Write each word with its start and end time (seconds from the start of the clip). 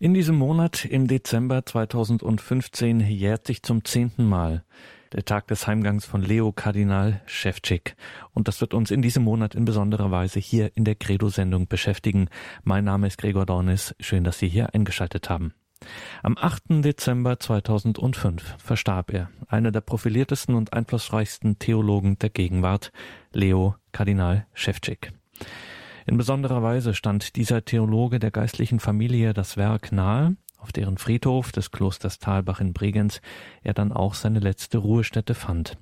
In 0.00 0.12
diesem 0.12 0.34
Monat, 0.34 0.84
im 0.84 1.06
Dezember 1.06 1.64
2015, 1.64 2.98
jährt 2.98 3.46
sich 3.46 3.62
zum 3.62 3.84
zehnten 3.84 4.24
Mal 4.24 4.64
der 5.12 5.24
Tag 5.24 5.46
des 5.46 5.68
Heimgangs 5.68 6.04
von 6.04 6.20
Leo 6.20 6.50
Kardinal 6.50 7.22
Schewtschik. 7.26 7.94
Und 8.32 8.48
das 8.48 8.60
wird 8.60 8.74
uns 8.74 8.90
in 8.90 9.02
diesem 9.02 9.22
Monat 9.22 9.54
in 9.54 9.64
besonderer 9.64 10.10
Weise 10.10 10.40
hier 10.40 10.76
in 10.76 10.84
der 10.84 10.96
Credo-Sendung 10.96 11.68
beschäftigen. 11.68 12.28
Mein 12.64 12.84
Name 12.84 13.06
ist 13.06 13.18
Gregor 13.18 13.46
Dornis. 13.46 13.94
Schön, 14.00 14.24
dass 14.24 14.40
Sie 14.40 14.48
hier 14.48 14.74
eingeschaltet 14.74 15.30
haben. 15.30 15.54
Am 16.24 16.36
8. 16.38 16.82
Dezember 16.84 17.38
2005 17.38 18.56
verstarb 18.58 19.12
er, 19.12 19.30
einer 19.46 19.70
der 19.70 19.80
profiliertesten 19.80 20.56
und 20.56 20.72
einflussreichsten 20.72 21.60
Theologen 21.60 22.18
der 22.18 22.30
Gegenwart, 22.30 22.90
Leo 23.32 23.76
Kardinal 23.92 24.48
Schewtschik. 24.54 25.12
In 26.06 26.18
besonderer 26.18 26.62
Weise 26.62 26.92
stand 26.92 27.36
dieser 27.36 27.64
Theologe 27.64 28.18
der 28.18 28.30
geistlichen 28.30 28.78
Familie 28.78 29.32
das 29.32 29.56
Werk 29.56 29.90
nahe, 29.90 30.36
auf 30.58 30.70
deren 30.70 30.98
Friedhof 30.98 31.50
des 31.50 31.70
Klosters 31.70 32.18
Talbach 32.18 32.60
in 32.60 32.72
Bregenz 32.74 33.20
er 33.62 33.74
dann 33.74 33.92
auch 33.92 34.14
seine 34.14 34.38
letzte 34.38 34.78
Ruhestätte 34.78 35.34
fand. 35.34 35.78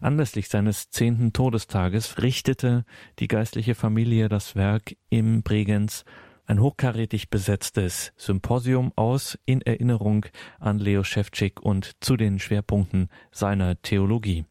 Anlässlich 0.00 0.48
seines 0.48 0.90
zehnten 0.90 1.32
Todestages 1.32 2.22
richtete 2.22 2.84
die 3.18 3.28
geistliche 3.28 3.74
Familie 3.74 4.28
das 4.28 4.56
Werk 4.56 4.96
im 5.10 5.42
Bregenz 5.42 6.04
ein 6.50 6.60
hochkarätig 6.60 7.30
besetztes 7.30 8.12
Symposium 8.16 8.92
aus 8.96 9.38
in 9.44 9.62
Erinnerung 9.62 10.26
an 10.58 10.80
Leo 10.80 11.04
Schewtschik 11.04 11.60
und 11.60 11.92
zu 12.00 12.16
den 12.16 12.40
Schwerpunkten 12.40 13.08
seiner 13.30 13.80
Theologie. 13.82 14.44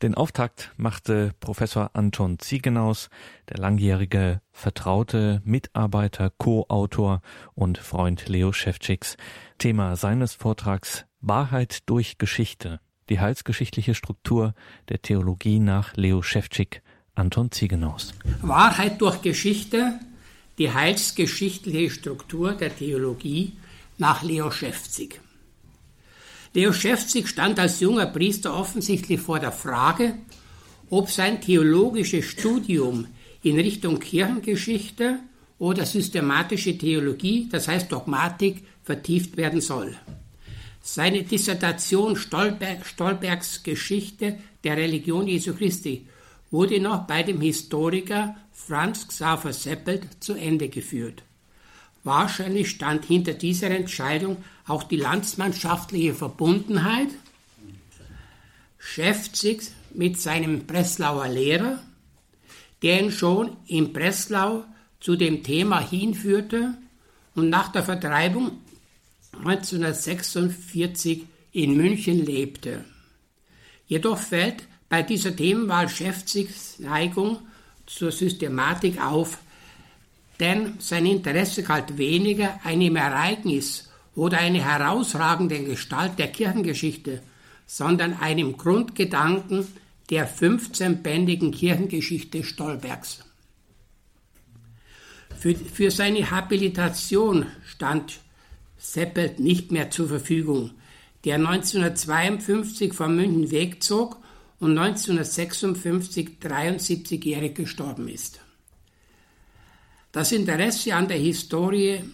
Den 0.00 0.14
Auftakt 0.14 0.72
machte 0.78 1.32
Professor 1.40 1.90
Anton 1.92 2.38
Ziegenaus, 2.38 3.10
der 3.50 3.58
langjährige 3.58 4.40
vertraute 4.50 5.42
Mitarbeiter, 5.44 6.30
Co-Autor 6.30 7.20
und 7.54 7.76
Freund 7.76 8.30
Leo 8.30 8.52
Schewtschiks. 8.52 9.18
Thema 9.58 9.96
seines 9.96 10.32
Vortrags 10.32 11.04
Wahrheit 11.20 11.80
durch 11.90 12.16
Geschichte, 12.16 12.80
die 13.10 13.20
heilsgeschichtliche 13.20 13.94
Struktur 13.94 14.54
der 14.88 15.02
Theologie 15.02 15.58
nach 15.58 15.94
Leo 15.96 16.22
Schewtschik, 16.22 16.82
Anton 17.14 17.50
Ziegenaus. 17.50 18.14
Wahrheit 18.40 19.02
durch 19.02 19.20
Geschichte 19.20 20.00
die 20.58 20.72
heilsgeschichtliche 20.72 21.90
Struktur 21.90 22.52
der 22.52 22.76
Theologie 22.76 23.52
nach 23.98 24.22
Leo 24.22 24.50
Schäfzig. 24.50 25.20
Leo 26.54 26.72
Schäfzig 26.72 27.28
stand 27.28 27.58
als 27.58 27.80
junger 27.80 28.06
Priester 28.06 28.54
offensichtlich 28.54 29.20
vor 29.20 29.40
der 29.40 29.52
Frage, 29.52 30.18
ob 30.90 31.10
sein 31.10 31.40
theologisches 31.40 32.26
Studium 32.26 33.06
in 33.42 33.56
Richtung 33.56 33.98
Kirchengeschichte 33.98 35.18
oder 35.58 35.86
systematische 35.86 36.76
Theologie, 36.76 37.48
das 37.50 37.68
heißt 37.68 37.90
Dogmatik, 37.90 38.64
vertieft 38.82 39.36
werden 39.36 39.60
soll. 39.60 39.96
Seine 40.82 41.22
Dissertation 41.22 42.16
Stolberg, 42.16 42.84
Stolbergs 42.84 43.62
Geschichte 43.62 44.38
der 44.64 44.76
Religion 44.76 45.28
Jesu 45.28 45.54
Christi 45.54 46.06
wurde 46.50 46.80
noch 46.80 47.06
bei 47.06 47.22
dem 47.22 47.40
Historiker 47.40 48.36
Franz 48.52 49.08
Xaver 49.08 49.52
Seppelt 49.52 50.22
zu 50.22 50.34
Ende 50.34 50.68
geführt. 50.68 51.22
Wahrscheinlich 52.04 52.70
stand 52.70 53.04
hinter 53.04 53.34
dieser 53.34 53.70
Entscheidung 53.70 54.38
auch 54.66 54.82
die 54.82 54.96
landsmannschaftliche 54.96 56.14
Verbundenheit 56.14 57.08
Schäfzigs 58.78 59.72
mit 59.94 60.20
seinem 60.20 60.66
Breslauer 60.66 61.28
Lehrer, 61.28 61.82
der 62.82 63.00
ihn 63.00 63.12
schon 63.12 63.56
in 63.66 63.92
Breslau 63.92 64.64
zu 64.98 65.14
dem 65.16 65.44
Thema 65.44 65.80
hinführte 65.80 66.74
und 67.34 67.48
nach 67.48 67.70
der 67.70 67.84
Vertreibung 67.84 68.58
1946 69.38 71.24
in 71.52 71.76
München 71.76 72.24
lebte. 72.24 72.84
Jedoch 73.86 74.18
fällt 74.18 74.64
bei 74.88 75.02
dieser 75.02 75.34
Themenwahl 75.34 75.88
Schäfzigs 75.88 76.78
Neigung 76.78 77.38
zur 77.94 78.12
Systematik 78.12 79.00
auf, 79.00 79.38
denn 80.40 80.74
sein 80.78 81.06
Interesse 81.06 81.62
galt 81.62 81.98
weniger 81.98 82.60
einem 82.64 82.96
Ereignis 82.96 83.90
oder 84.14 84.38
einer 84.38 84.64
herausragenden 84.64 85.64
Gestalt 85.66 86.18
der 86.18 86.28
Kirchengeschichte, 86.28 87.22
sondern 87.66 88.14
einem 88.14 88.56
Grundgedanken 88.56 89.66
der 90.10 90.28
15-bändigen 90.28 91.52
Kirchengeschichte 91.52 92.44
Stolbergs. 92.44 93.24
Für, 95.38 95.54
für 95.54 95.90
seine 95.90 96.30
Habilitation 96.30 97.46
stand 97.64 98.20
Seppelt 98.78 99.38
nicht 99.38 99.70
mehr 99.70 99.90
zur 99.90 100.08
Verfügung, 100.08 100.72
der 101.24 101.36
1952 101.36 102.92
von 102.92 103.14
München 103.14 103.52
wegzog 103.52 104.21
und 104.62 104.78
1956 104.78 106.38
73-jährig 106.40 107.52
gestorben 107.52 108.06
ist. 108.06 108.38
Das 110.12 110.30
Interesse 110.30 110.94
an 110.94 111.08
der 111.08 111.16
Historie 111.16 112.04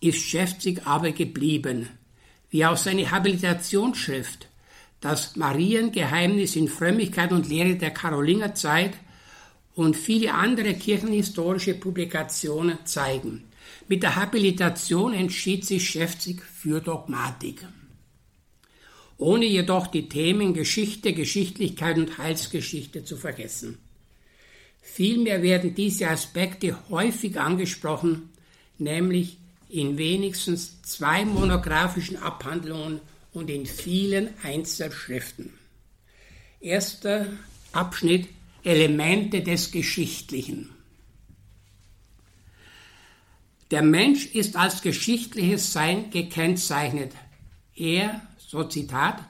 ist 0.00 0.18
Schäfzig 0.18 0.86
aber 0.86 1.12
geblieben, 1.12 1.90
wie 2.48 2.64
auch 2.64 2.78
seine 2.78 3.10
Habilitationsschrift, 3.10 4.48
das 5.02 5.36
Mariengeheimnis 5.36 6.56
in 6.56 6.68
Frömmigkeit 6.68 7.30
und 7.30 7.46
Lehre 7.46 7.74
der 7.74 7.90
Karolingerzeit 7.90 8.94
und 9.74 9.98
viele 9.98 10.32
andere 10.32 10.72
kirchenhistorische 10.72 11.74
Publikationen 11.74 12.78
zeigen. 12.86 13.44
Mit 13.86 14.02
der 14.02 14.16
Habilitation 14.16 15.12
entschied 15.12 15.66
sich 15.66 15.86
Schäfzig 15.86 16.40
für 16.40 16.80
Dogmatik 16.80 17.66
ohne 19.18 19.46
jedoch 19.46 19.86
die 19.86 20.08
Themen 20.08 20.54
Geschichte, 20.54 21.12
Geschichtlichkeit 21.12 21.98
und 21.98 22.18
Heilsgeschichte 22.18 23.04
zu 23.04 23.16
vergessen. 23.16 23.78
Vielmehr 24.82 25.42
werden 25.42 25.74
diese 25.74 26.08
Aspekte 26.08 26.76
häufig 26.90 27.38
angesprochen, 27.40 28.30
nämlich 28.78 29.38
in 29.68 29.98
wenigstens 29.98 30.80
zwei 30.82 31.24
monographischen 31.24 32.16
Abhandlungen 32.16 33.00
und 33.32 33.50
in 33.50 33.66
vielen 33.66 34.30
Einzelschriften. 34.42 35.52
Erster 36.60 37.26
Abschnitt 37.72 38.28
Elemente 38.62 39.42
des 39.42 39.70
Geschichtlichen. 39.70 40.70
Der 43.70 43.82
Mensch 43.82 44.26
ist 44.26 44.56
als 44.56 44.82
geschichtliches 44.82 45.72
Sein 45.72 46.10
gekennzeichnet. 46.10 47.12
Er 47.74 48.25
so 48.46 48.64
Zitat, 48.64 49.22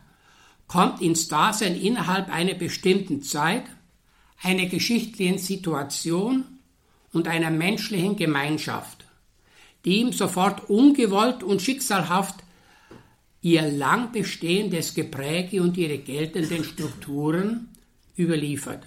kommt 0.66 1.00
ins 1.00 1.28
Dasein 1.28 1.75
innerhalb 1.81 2.28
einer 2.28 2.54
bestimmten 2.54 3.22
Zeit, 3.22 3.65
einer 4.43 4.66
geschichtlichen 4.66 5.38
Situation 5.38 6.44
und 7.12 7.28
einer 7.28 7.50
menschlichen 7.50 8.16
Gemeinschaft, 8.16 9.05
die 9.84 10.00
ihm 10.00 10.12
sofort 10.12 10.69
ungewollt 10.69 11.43
und 11.43 11.62
schicksalhaft 11.62 12.37
ihr 13.41 13.62
lang 13.62 14.12
bestehendes 14.12 14.93
Gepräge 14.94 15.62
und 15.62 15.76
ihre 15.76 15.99
geltenden 15.99 16.65
Strukturen 16.65 17.69
überliefert. 18.19 18.82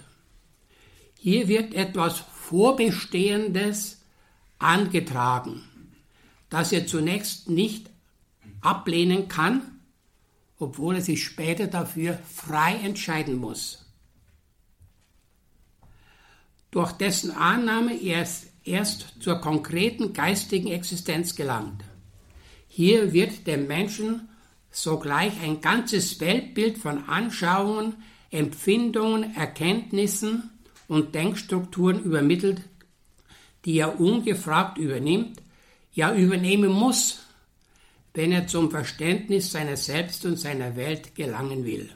Hier 1.18 1.48
wird 1.48 1.74
etwas 1.74 2.18
Vorbestehendes 2.18 4.02
angetragen, 4.58 5.62
das 6.50 6.72
er 6.72 6.86
zunächst 6.86 7.48
nicht 7.48 7.90
ablehnen 8.60 9.28
kann, 9.28 9.69
obwohl 10.60 10.96
er 10.96 11.02
sich 11.02 11.24
später 11.24 11.66
dafür 11.66 12.18
frei 12.32 12.74
entscheiden 12.84 13.36
muss. 13.36 13.84
Durch 16.70 16.92
dessen 16.92 17.32
Annahme 17.32 18.00
er 18.00 18.24
erst 18.64 19.14
zur 19.20 19.40
konkreten 19.40 20.12
geistigen 20.12 20.68
Existenz 20.68 21.34
gelangt. 21.34 21.82
Hier 22.68 23.12
wird 23.12 23.48
dem 23.48 23.66
Menschen 23.66 24.28
sogleich 24.70 25.32
ein 25.42 25.60
ganzes 25.60 26.20
Weltbild 26.20 26.78
von 26.78 27.08
Anschauungen, 27.08 27.94
Empfindungen, 28.30 29.34
Erkenntnissen 29.34 30.50
und 30.86 31.14
Denkstrukturen 31.14 32.04
übermittelt, 32.04 32.60
die 33.64 33.78
er 33.78 33.98
ungefragt 33.98 34.78
übernimmt, 34.78 35.42
ja 35.92 36.14
übernehmen 36.14 36.70
muss, 36.70 37.20
wenn 38.14 38.32
er 38.32 38.46
zum 38.46 38.70
Verständnis 38.70 39.52
seiner 39.52 39.76
selbst 39.76 40.24
und 40.24 40.38
seiner 40.38 40.76
Welt 40.76 41.14
gelangen 41.14 41.64
will. 41.64 41.90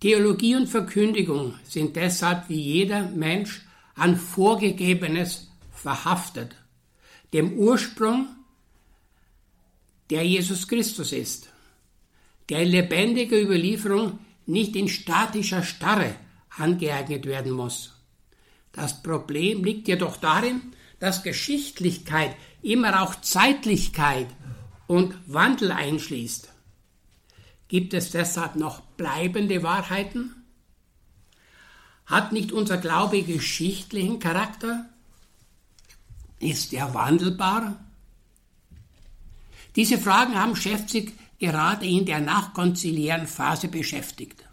Theologie 0.00 0.56
und 0.56 0.66
Verkündigung 0.66 1.54
sind 1.64 1.96
deshalb 1.96 2.48
wie 2.48 2.60
jeder 2.60 3.02
Mensch 3.10 3.66
an 3.94 4.16
Vorgegebenes 4.16 5.48
verhaftet, 5.72 6.56
dem 7.34 7.58
Ursprung, 7.58 8.28
der 10.08 10.24
Jesus 10.24 10.66
Christus 10.66 11.12
ist, 11.12 11.50
der 12.48 12.62
in 12.62 12.68
lebendiger 12.68 13.40
Überlieferung 13.40 14.18
nicht 14.46 14.74
in 14.74 14.88
statischer 14.88 15.62
Starre 15.62 16.16
angeeignet 16.48 17.26
werden 17.26 17.52
muss. 17.52 17.92
Das 18.72 19.02
Problem 19.02 19.64
liegt 19.64 19.86
jedoch 19.86 20.16
darin, 20.16 20.60
dass 20.98 21.22
Geschichtlichkeit 21.22 22.36
immer 22.62 23.02
auch 23.02 23.20
Zeitlichkeit 23.20 24.28
und 24.86 25.14
Wandel 25.26 25.72
einschließt. 25.72 26.52
Gibt 27.68 27.94
es 27.94 28.10
deshalb 28.10 28.56
noch 28.56 28.80
bleibende 28.80 29.62
Wahrheiten? 29.62 30.34
Hat 32.06 32.32
nicht 32.32 32.50
unser 32.50 32.78
Glaube 32.78 33.22
geschichtlichen 33.22 34.18
Charakter? 34.18 34.88
Ist 36.40 36.72
er 36.72 36.92
wandelbar? 36.92 37.78
Diese 39.76 39.98
Fragen 39.98 40.34
haben 40.34 40.56
Schäfzig 40.56 41.12
gerade 41.38 41.86
in 41.86 42.04
der 42.04 42.20
nachkonziliären 42.20 43.28
Phase 43.28 43.68
beschäftigt. 43.68 44.44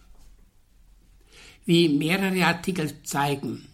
Wie 1.66 1.90
mehrere 1.90 2.46
Artikel 2.46 3.04
zeigen. 3.04 3.68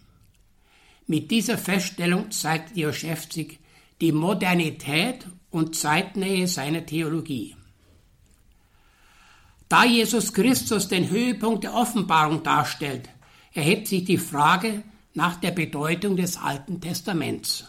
Mit 1.06 1.30
dieser 1.30 1.58
Feststellung 1.58 2.30
zeigt 2.30 2.72
Schäfzig 2.94 3.60
die 4.04 4.12
Modernität 4.12 5.26
und 5.48 5.76
Zeitnähe 5.76 6.46
seiner 6.46 6.84
Theologie. 6.84 7.56
Da 9.66 9.82
Jesus 9.86 10.34
Christus 10.34 10.88
den 10.88 11.08
Höhepunkt 11.08 11.64
der 11.64 11.72
Offenbarung 11.72 12.42
darstellt, 12.42 13.08
erhebt 13.54 13.88
sich 13.88 14.04
die 14.04 14.18
Frage 14.18 14.82
nach 15.14 15.36
der 15.36 15.52
Bedeutung 15.52 16.16
des 16.16 16.36
Alten 16.36 16.82
Testaments. 16.82 17.64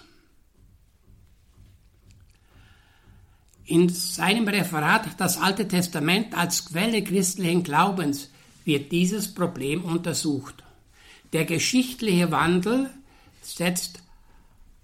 In 3.64 3.88
seinem 3.88 4.50
Referat 4.50 5.18
Das 5.18 5.38
Alte 5.38 5.70
Testament 5.70 6.38
als 6.38 6.66
Quelle 6.66 7.02
christlichen 7.02 7.64
Glaubens 7.64 8.30
wird 8.66 8.92
dieses 8.92 9.34
Problem 9.34 9.86
untersucht. 9.86 10.66
Der 11.32 11.46
geschichtliche 11.46 12.30
Wandel 12.30 12.90
setzt 13.42 14.05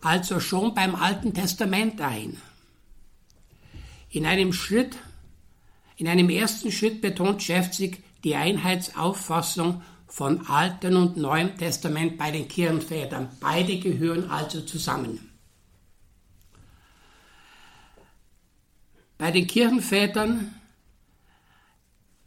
also 0.01 0.39
schon 0.39 0.73
beim 0.73 0.95
Alten 0.95 1.33
Testament 1.33 2.01
ein. 2.01 2.41
In 4.09 4.25
einem 4.25 4.53
Schritt, 4.53 4.97
in 5.95 6.07
einem 6.07 6.29
ersten 6.29 6.71
Schritt 6.71 7.01
betont 7.01 7.43
Schäfzig 7.43 8.03
die 8.23 8.35
Einheitsauffassung 8.35 9.81
von 10.07 10.47
Alten 10.47 10.97
und 10.97 11.15
Neuem 11.17 11.57
Testament 11.57 12.17
bei 12.17 12.31
den 12.31 12.47
Kirchenvätern. 12.47 13.29
Beide 13.39 13.79
gehören 13.79 14.29
also 14.29 14.61
zusammen. 14.61 15.31
Bei 19.17 19.31
den 19.31 19.47
Kirchenvätern 19.47 20.53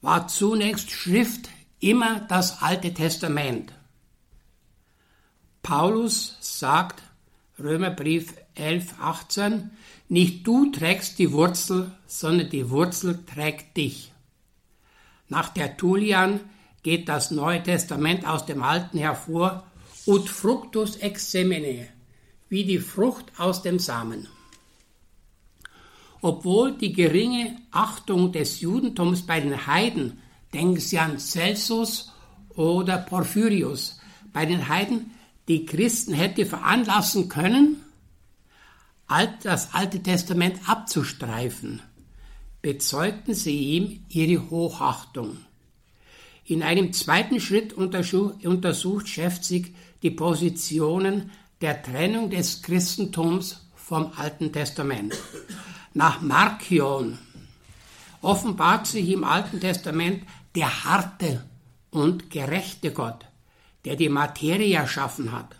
war 0.01 0.29
zunächst 0.29 0.91
Schrift 0.91 1.51
immer 1.81 2.21
das 2.21 2.63
Alte 2.63 2.95
Testament. 2.95 3.73
Paulus 5.63 6.37
sagt, 6.41 7.03
Römerbrief 7.59 8.35
11, 8.57 8.95
18, 9.01 9.71
nicht 10.09 10.47
du 10.47 10.73
trägst 10.73 11.19
die 11.21 11.33
Wurzel, 11.33 11.93
sondern 12.07 12.51
die 12.51 12.69
Wurzel 12.69 13.25
trägt 13.25 13.77
dich. 13.77 14.13
Nach 15.29 15.49
der 15.51 15.77
Tulian 15.77 16.41
geht 16.83 17.09
das 17.09 17.31
Neue 17.31 17.63
Testament 17.63 18.27
aus 18.27 18.45
dem 18.45 18.63
Alten 18.63 18.99
hervor, 18.99 19.65
ut 20.05 20.29
fructus 20.29 20.97
ex 20.97 21.31
semine, 21.31 21.89
wie 22.49 22.65
die 22.65 22.81
Frucht 22.81 23.27
aus 23.39 23.63
dem 23.63 23.79
Samen. 23.79 24.29
Obwohl 26.21 26.77
die 26.77 26.93
geringe 26.93 27.57
Achtung 27.71 28.33
des 28.33 28.61
Judentums 28.61 29.23
bei 29.23 29.41
den 29.41 29.67
Heiden, 29.67 30.19
denken 30.53 30.81
Sie 30.81 30.99
an 30.99 31.19
Celsus 31.19 32.13
oder 32.57 32.99
Porphyrius, 32.99 34.01
bei 34.33 34.45
den 34.45 34.69
Heiden 34.69 35.14
die 35.49 35.67
Christen 35.67 36.15
hätte 36.15 36.47
veranlassen 36.47 37.29
können, 37.29 37.77
das 39.43 39.75
Alte 39.75 40.03
Testament 40.03 40.61
abzustreifen, 40.67 41.83
bezeugten 42.63 43.35
sie 43.35 43.59
ihm 43.77 44.05
ihre 44.09 44.51
Hochachtung. 44.51 45.37
In 46.47 46.63
einem 46.63 46.93
zweiten 46.93 47.41
Schritt 47.41 47.73
untersucht 47.73 49.09
Schäfzig 49.09 49.75
die 50.03 50.11
Positionen 50.11 51.31
der 51.61 51.83
Trennung 51.83 52.31
des 52.31 52.63
Christentums 52.63 53.67
vom 53.75 54.13
Alten 54.17 54.53
Testament. 54.53 55.15
Nach 55.95 56.21
Markion 56.21 57.19
offenbart 58.21 58.87
sich 58.87 59.09
im 59.11 59.25
Alten 59.25 59.61
Testament 59.61 60.25
der 60.55 60.85
harte 60.85 61.45
und 61.91 62.31
gerechte 62.31 62.93
Gott, 62.93 63.25
der 63.85 63.97
die 63.97 64.09
Materie 64.09 64.77
erschaffen 64.77 65.33
hat, 65.33 65.57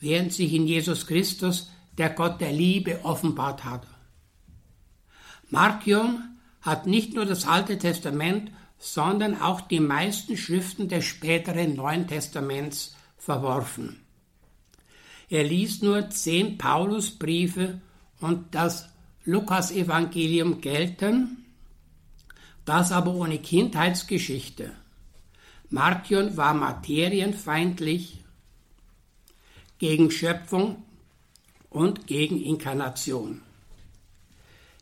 während 0.00 0.32
sich 0.32 0.52
in 0.52 0.66
Jesus 0.66 1.06
Christus 1.06 1.70
der 1.98 2.10
Gott 2.10 2.40
der 2.40 2.52
Liebe 2.52 3.04
offenbart 3.04 3.64
hat. 3.64 3.86
Markion 5.48 6.38
hat 6.60 6.86
nicht 6.86 7.14
nur 7.14 7.26
das 7.26 7.46
Alte 7.46 7.78
Testament, 7.78 8.50
sondern 8.78 9.40
auch 9.40 9.60
die 9.60 9.80
meisten 9.80 10.36
Schriften 10.36 10.88
des 10.88 11.04
späteren 11.04 11.74
Neuen 11.74 12.06
Testaments 12.08 12.96
verworfen. 13.16 14.00
Er 15.28 15.44
ließ 15.44 15.82
nur 15.82 16.10
zehn 16.10 16.58
Paulusbriefe 16.58 17.80
und 18.20 18.54
das 18.54 18.88
Lukasevangelium 19.24 20.60
gelten, 20.60 21.44
das 22.64 22.92
aber 22.92 23.14
ohne 23.14 23.38
Kindheitsgeschichte. 23.38 24.72
Markion 25.72 26.36
war 26.36 26.52
materienfeindlich 26.52 28.22
gegen 29.78 30.10
Schöpfung 30.10 30.84
und 31.70 32.06
gegen 32.06 32.42
Inkarnation. 32.42 33.40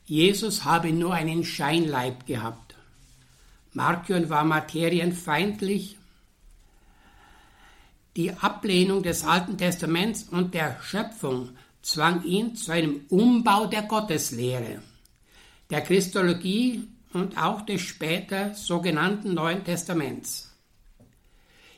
Jesus 0.05 0.65
habe 0.65 0.93
nur 0.93 1.15
einen 1.15 1.45
Scheinleib 1.45 2.27
gehabt. 2.27 2.75
Markion 3.73 4.31
war 4.31 4.43
materienfeindlich. 4.43 5.97
Die 8.17 8.33
Ablehnung 8.33 9.05
des 9.05 9.23
Alten 9.23 9.57
Testaments 9.57 10.25
und 10.25 10.55
der 10.55 10.83
Schöpfung 10.83 11.51
zwang 11.83 12.25
ihn 12.25 12.57
zu 12.57 12.73
einem 12.73 13.03
Umbau 13.11 13.67
der 13.67 13.83
Gotteslehre, 13.83 14.83
der 15.71 15.83
Christologie 15.83 16.89
und 17.13 17.41
auch 17.41 17.65
des 17.65 17.81
später 17.81 18.57
sogenannten 18.57 19.35
Neuen 19.35 19.63
Testaments. 19.63 20.50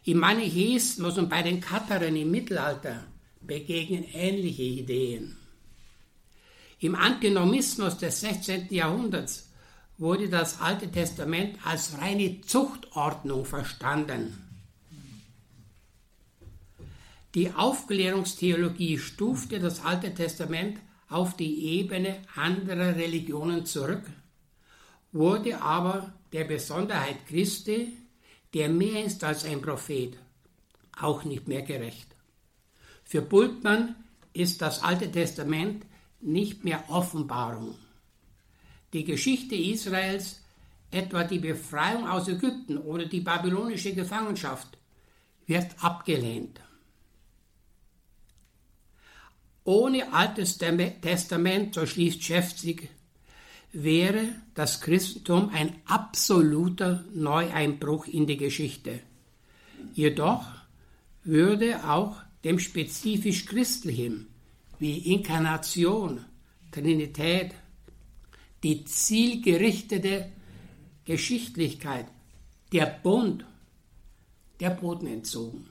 Im 0.04 0.19
Manichäismus 0.19 1.16
und 1.16 1.28
bei 1.28 1.43
den 1.43 1.60
Katharen 1.60 2.16
im 2.16 2.31
Mittelalter 2.31 3.04
begegnen 3.40 4.04
ähnliche 4.12 4.62
Ideen. 4.62 5.37
Im 6.81 6.96
Antinomismus 6.96 7.99
des 7.99 8.20
16. 8.20 8.66
Jahrhunderts 8.70 9.49
wurde 9.99 10.28
das 10.28 10.61
Alte 10.61 10.90
Testament 10.90 11.56
als 11.64 11.97
reine 11.99 12.40
Zuchtordnung 12.40 13.44
verstanden. 13.44 14.37
Die 17.37 17.52
Aufklärungstheologie 17.52 18.99
stufte 18.99 19.61
das 19.61 19.85
Alte 19.85 20.12
Testament 20.12 20.78
auf 21.09 21.37
die 21.37 21.78
Ebene 21.78 22.23
anderer 22.35 22.97
Religionen 22.97 23.64
zurück, 23.64 24.02
wurde 25.12 25.62
aber 25.62 26.12
der 26.32 26.44
Besonderheit 26.44 27.26
Christi, 27.28 27.97
der 28.54 28.68
mehr 28.68 29.04
ist 29.04 29.25
als 29.25 29.44
ein 29.44 29.62
Prophet, 29.62 30.18
auch 30.99 31.25
nicht 31.25 31.49
mehr 31.49 31.62
gerecht. 31.62 32.09
Für 33.04 33.23
Bultmann 33.23 33.97
ist 34.32 34.62
das 34.62 34.82
Alte 34.82 35.11
Testament 35.11 35.85
nicht 36.21 36.64
mehr 36.64 36.85
Offenbarung. 36.88 37.75
Die 38.92 39.04
Geschichte 39.04 39.54
Israels, 39.54 40.42
etwa 40.90 41.25
die 41.25 41.38
Befreiung 41.38 42.06
aus 42.06 42.28
Ägypten 42.28 42.78
oder 42.78 43.06
die 43.06 43.21
babylonische 43.21 43.94
Gefangenschaft, 43.94 44.78
wird 45.47 45.82
abgelehnt. 45.82 46.61
Ohne 49.64 50.12
Altes 50.12 50.59
Testament, 50.59 51.75
so 51.75 51.87
schließt 51.87 52.23
Schäfzig, 52.23 52.90
wäre 53.73 54.29
das 54.55 54.81
Christentum 54.81 55.50
ein 55.50 55.76
absoluter 55.87 57.05
Neueinbruch 57.14 58.07
in 58.07 58.26
die 58.26 58.37
Geschichte. 58.37 59.00
Jedoch 59.95 60.47
würde 61.25 61.88
auch 61.88 62.17
dem 62.45 62.59
spezifisch 62.59 63.47
Christlichen 63.47 64.29
wie 64.79 64.99
Inkarnation, 65.12 66.25
Trinität, 66.71 67.55
die 68.62 68.85
zielgerichtete 68.85 70.31
Geschichtlichkeit, 71.05 72.07
der 72.73 72.87
Bund, 72.87 73.45
der 74.61 74.71
Boden 74.71 75.07
entzogen. 75.07 75.69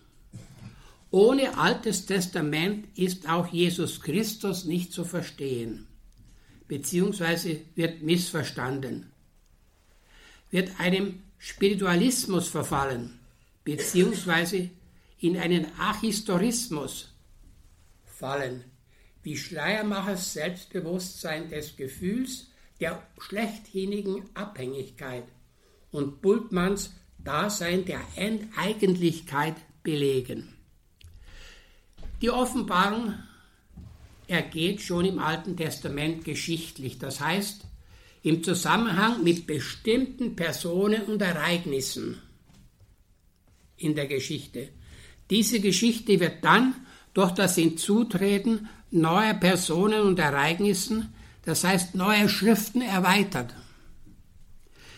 Ohne 1.09 1.57
Altes 1.57 2.05
Testament 2.05 2.87
ist 2.97 3.29
auch 3.29 3.47
Jesus 3.47 4.01
Christus 4.01 4.65
nicht 4.65 4.93
zu 4.93 5.03
verstehen, 5.03 5.87
beziehungsweise 6.71 7.59
wird 7.75 8.01
missverstanden, 8.01 9.11
wird 10.51 10.79
einem 10.79 11.21
Spiritualismus 11.37 12.47
verfallen, 12.47 13.19
beziehungsweise 13.65 14.69
in 15.19 15.35
einen 15.35 15.67
Ahistorismus 15.77 17.13
fallen, 18.05 18.63
wie 19.21 19.35
Schleiermachers 19.35 20.31
Selbstbewusstsein 20.31 21.49
des 21.49 21.75
Gefühls 21.75 22.47
der 22.79 23.05
schlechthinigen 23.19 24.29
Abhängigkeit 24.33 25.25
und 25.91 26.21
Bultmanns 26.21 26.93
Dasein 27.17 27.83
der 27.83 27.99
Enteigentlichkeit 28.15 29.57
belegen. 29.83 30.53
Die 32.21 32.29
Offenbarung 32.29 33.15
ergeht 34.31 34.81
schon 34.81 35.05
im 35.05 35.19
Alten 35.19 35.57
Testament 35.57 36.25
geschichtlich, 36.25 36.97
das 36.97 37.19
heißt 37.19 37.65
im 38.23 38.43
Zusammenhang 38.43 39.23
mit 39.23 39.45
bestimmten 39.45 40.35
Personen 40.35 41.03
und 41.03 41.21
Ereignissen 41.21 42.21
in 43.77 43.95
der 43.95 44.07
Geschichte. 44.07 44.69
Diese 45.29 45.59
Geschichte 45.59 46.19
wird 46.19 46.43
dann 46.43 46.75
durch 47.13 47.31
das 47.31 47.55
Hinzutreten 47.55 48.69
neuer 48.91 49.33
Personen 49.33 50.01
und 50.01 50.19
Ereignissen, 50.19 51.13
das 51.43 51.63
heißt 51.63 51.95
neuer 51.95 52.29
Schriften, 52.29 52.81
erweitert. 52.81 53.53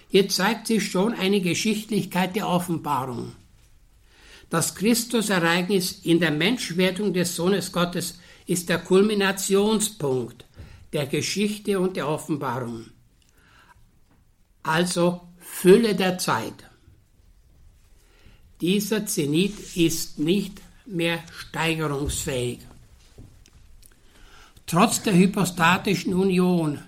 Hier 0.09 0.29
zeigt 0.29 0.67
sich 0.67 0.91
schon 0.91 1.13
eine 1.13 1.41
Geschichtlichkeit 1.41 2.35
der 2.35 2.47
Offenbarung. 2.47 3.33
Das 4.49 4.75
Christusereignis 4.75 6.01
in 6.03 6.19
der 6.19 6.31
Menschwerdung 6.31 7.13
des 7.13 7.35
Sohnes 7.35 7.71
Gottes 7.71 8.19
ist 8.45 8.69
der 8.69 8.79
Kulminationspunkt 8.79 10.45
der 10.91 11.07
Geschichte 11.07 11.79
und 11.79 11.97
der 11.97 12.07
Offenbarung. 12.07 12.85
Also 14.61 15.21
Fülle 15.39 15.95
der 15.95 16.17
Zeit. 16.17 16.53
Dieser 18.61 19.05
Zenit 19.05 19.75
ist 19.75 20.19
nicht 20.19 20.61
mehr 20.85 21.19
steigerungsfähig. 21.31 22.59
Trotz 24.65 25.01
der 25.01 25.15
hypostatischen 25.15 26.13
Union 26.13 26.79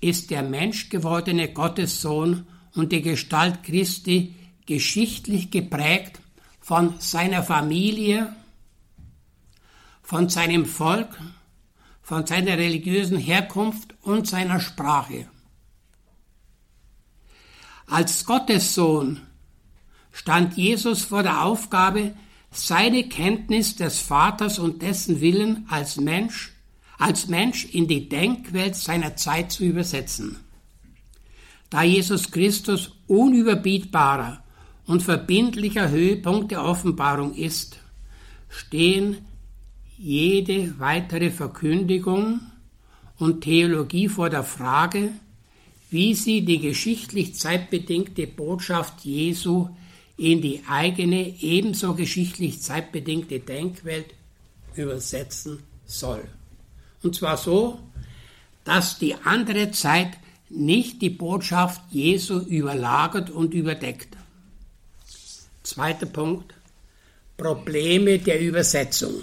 ist 0.00 0.30
der 0.30 0.42
menschgewordene 0.42 1.52
Gottessohn 1.52 2.46
und 2.74 2.92
die 2.92 3.02
Gestalt 3.02 3.62
Christi 3.64 4.34
geschichtlich 4.66 5.50
geprägt 5.50 6.20
von 6.60 6.94
seiner 6.98 7.42
Familie, 7.42 8.34
von 10.04 10.28
seinem 10.28 10.66
Volk, 10.66 11.18
von 12.02 12.26
seiner 12.26 12.58
religiösen 12.58 13.18
Herkunft 13.18 13.94
und 14.02 14.28
seiner 14.28 14.60
Sprache. 14.60 15.26
Als 17.86 18.24
Gottessohn 18.26 19.22
stand 20.12 20.56
Jesus 20.56 21.04
vor 21.04 21.22
der 21.22 21.42
Aufgabe, 21.42 22.14
seine 22.50 23.08
Kenntnis 23.08 23.76
des 23.76 23.98
Vaters 23.98 24.58
und 24.58 24.82
dessen 24.82 25.20
Willen 25.20 25.66
als 25.68 25.96
Mensch, 25.96 26.52
als 26.98 27.26
Mensch 27.26 27.64
in 27.64 27.88
die 27.88 28.08
Denkwelt 28.08 28.76
seiner 28.76 29.16
Zeit 29.16 29.50
zu 29.50 29.64
übersetzen. 29.64 30.36
Da 31.70 31.82
Jesus 31.82 32.30
Christus 32.30 32.92
unüberbietbarer 33.08 34.44
und 34.86 35.02
verbindlicher 35.02 35.88
Höhepunkt 35.88 36.52
der 36.52 36.62
Offenbarung 36.62 37.34
ist, 37.34 37.78
stehen 38.48 39.24
jede 39.96 40.78
weitere 40.78 41.30
Verkündigung 41.30 42.40
und 43.18 43.42
Theologie 43.42 44.08
vor 44.08 44.30
der 44.30 44.44
Frage, 44.44 45.10
wie 45.90 46.14
sie 46.14 46.44
die 46.44 46.58
geschichtlich 46.58 47.34
zeitbedingte 47.34 48.26
Botschaft 48.26 49.04
Jesu 49.04 49.68
in 50.16 50.42
die 50.42 50.62
eigene, 50.68 51.34
ebenso 51.40 51.94
geschichtlich 51.94 52.60
zeitbedingte 52.60 53.40
Denkwelt 53.40 54.06
übersetzen 54.74 55.60
soll. 55.86 56.24
Und 57.02 57.14
zwar 57.14 57.36
so, 57.36 57.78
dass 58.64 58.98
die 58.98 59.14
andere 59.14 59.70
Zeit 59.70 60.18
nicht 60.48 61.02
die 61.02 61.10
Botschaft 61.10 61.80
Jesu 61.90 62.40
überlagert 62.40 63.30
und 63.30 63.54
überdeckt. 63.54 64.16
Zweiter 65.62 66.06
Punkt. 66.06 66.54
Probleme 67.36 68.18
der 68.18 68.40
Übersetzung. 68.40 69.22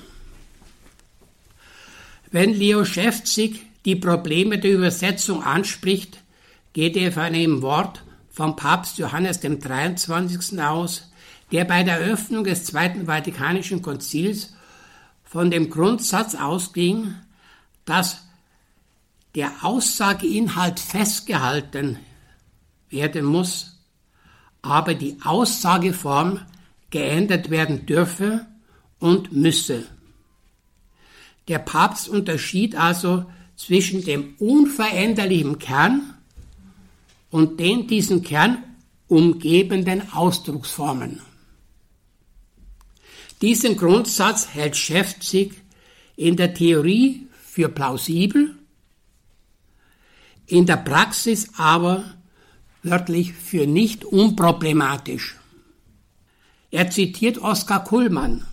Wenn 2.31 2.53
Leo 2.53 2.85
Schäfzig 2.85 3.65
die 3.83 3.97
Probleme 3.97 4.57
der 4.57 4.71
Übersetzung 4.71 5.43
anspricht, 5.43 6.23
geht 6.71 6.95
er 6.95 7.11
von 7.11 7.23
einem 7.23 7.61
Wort 7.61 8.03
vom 8.29 8.55
Papst 8.55 8.97
Johannes 8.97 9.41
dem 9.41 9.59
23. 9.59 10.61
aus, 10.61 11.11
der 11.51 11.65
bei 11.65 11.83
der 11.83 11.99
Eröffnung 11.99 12.45
des 12.45 12.63
Zweiten 12.63 13.05
Vatikanischen 13.07 13.81
Konzils 13.81 14.53
von 15.25 15.51
dem 15.51 15.69
Grundsatz 15.69 16.35
ausging, 16.35 17.13
dass 17.83 18.21
der 19.35 19.51
Aussageinhalt 19.61 20.79
festgehalten 20.79 21.99
werden 22.89 23.25
muss, 23.25 23.77
aber 24.61 24.93
die 24.93 25.17
Aussageform 25.23 26.39
geändert 26.91 27.49
werden 27.49 27.85
dürfe 27.85 28.45
und 28.99 29.33
müsse. 29.33 29.85
Der 31.47 31.59
Papst 31.59 32.07
unterschied 32.07 32.75
also 32.75 33.25
zwischen 33.55 34.03
dem 34.03 34.35
unveränderlichen 34.39 35.59
Kern 35.59 36.13
und 37.29 37.59
den 37.59 37.87
diesen 37.87 38.23
Kern 38.23 38.63
umgebenden 39.07 40.11
Ausdrucksformen. 40.13 41.21
Diesen 43.41 43.75
Grundsatz 43.75 44.49
hält 44.49 44.77
Schäfzig 44.77 45.53
in 46.15 46.37
der 46.37 46.53
Theorie 46.53 47.27
für 47.43 47.69
plausibel, 47.69 48.55
in 50.45 50.65
der 50.65 50.77
Praxis 50.77 51.49
aber 51.57 52.03
wörtlich 52.83 53.33
für 53.33 53.65
nicht 53.65 54.05
unproblematisch. 54.05 55.37
Er 56.71 56.89
zitiert 56.89 57.37
Oskar 57.37 57.83
Kuhlmann. 57.83 58.45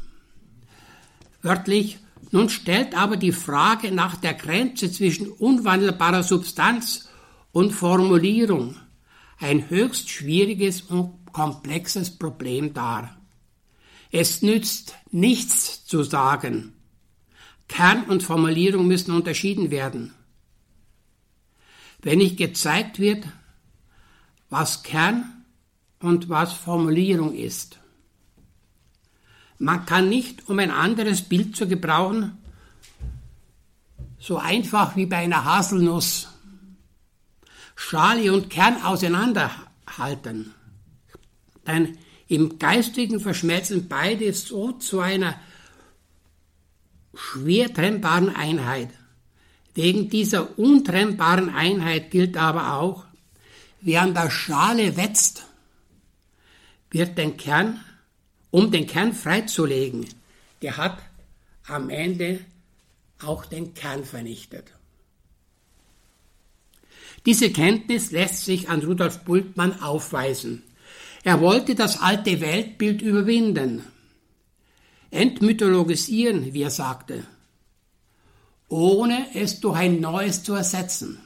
Wörtlich, 1.42 1.98
nun 2.30 2.48
stellt 2.48 2.96
aber 2.96 3.16
die 3.16 3.32
Frage 3.32 3.90
nach 3.92 4.16
der 4.16 4.34
Grenze 4.34 4.90
zwischen 4.90 5.28
unwandelbarer 5.28 6.22
Substanz 6.22 7.08
und 7.52 7.72
Formulierung 7.72 8.76
ein 9.38 9.70
höchst 9.70 10.10
schwieriges 10.10 10.82
und 10.82 11.32
komplexes 11.32 12.18
Problem 12.18 12.74
dar. 12.74 13.16
Es 14.10 14.42
nützt 14.42 14.94
nichts 15.10 15.84
zu 15.84 16.02
sagen. 16.02 16.72
Kern 17.68 18.04
und 18.04 18.22
Formulierung 18.22 18.86
müssen 18.86 19.12
unterschieden 19.12 19.70
werden. 19.70 20.14
Wenn 22.00 22.18
nicht 22.18 22.36
gezeigt 22.36 22.98
wird, 22.98 23.24
was 24.48 24.82
Kern 24.82 25.44
und 26.00 26.28
was 26.28 26.52
Formulierung 26.52 27.34
ist. 27.34 27.78
Man 29.58 29.86
kann 29.86 30.08
nicht, 30.08 30.48
um 30.48 30.58
ein 30.58 30.70
anderes 30.70 31.22
Bild 31.22 31.56
zu 31.56 31.66
gebrauchen, 31.66 32.38
so 34.20 34.38
einfach 34.38 34.96
wie 34.96 35.06
bei 35.06 35.18
einer 35.18 35.44
Haselnuss 35.44 36.28
Schale 37.74 38.32
und 38.32 38.50
Kern 38.50 38.82
auseinanderhalten. 38.82 40.52
Denn 41.66 41.96
im 42.26 42.58
Geistigen 42.58 43.20
verschmelzen 43.20 43.88
beide 43.88 44.32
so 44.32 44.72
zu 44.72 45.00
einer 45.00 45.38
schwer 47.14 47.72
trennbaren 47.72 48.34
Einheit. 48.34 48.90
Wegen 49.74 50.10
dieser 50.10 50.58
untrennbaren 50.58 51.50
Einheit 51.54 52.10
gilt 52.10 52.36
aber 52.36 52.74
auch, 52.74 53.04
wer 53.80 54.02
an 54.02 54.12
der 54.12 54.30
Schale 54.30 54.96
wetzt, 54.96 55.44
wird 56.90 57.16
den 57.16 57.36
Kern, 57.36 57.80
um 58.50 58.70
den 58.70 58.86
Kern 58.86 59.12
freizulegen, 59.12 60.06
der 60.62 60.76
hat 60.76 60.98
am 61.66 61.90
Ende 61.90 62.40
auch 63.22 63.44
den 63.44 63.74
Kern 63.74 64.04
vernichtet. 64.04 64.72
Diese 67.26 67.50
Kenntnis 67.50 68.10
lässt 68.10 68.44
sich 68.44 68.68
an 68.68 68.82
Rudolf 68.82 69.24
Bultmann 69.24 69.82
aufweisen. 69.82 70.62
Er 71.24 71.40
wollte 71.40 71.74
das 71.74 72.00
alte 72.00 72.40
Weltbild 72.40 73.02
überwinden, 73.02 73.84
entmythologisieren, 75.10 76.54
wie 76.54 76.62
er 76.62 76.70
sagte, 76.70 77.24
ohne 78.68 79.26
es 79.34 79.60
durch 79.60 79.76
ein 79.76 80.00
neues 80.00 80.42
zu 80.42 80.54
ersetzen 80.54 81.18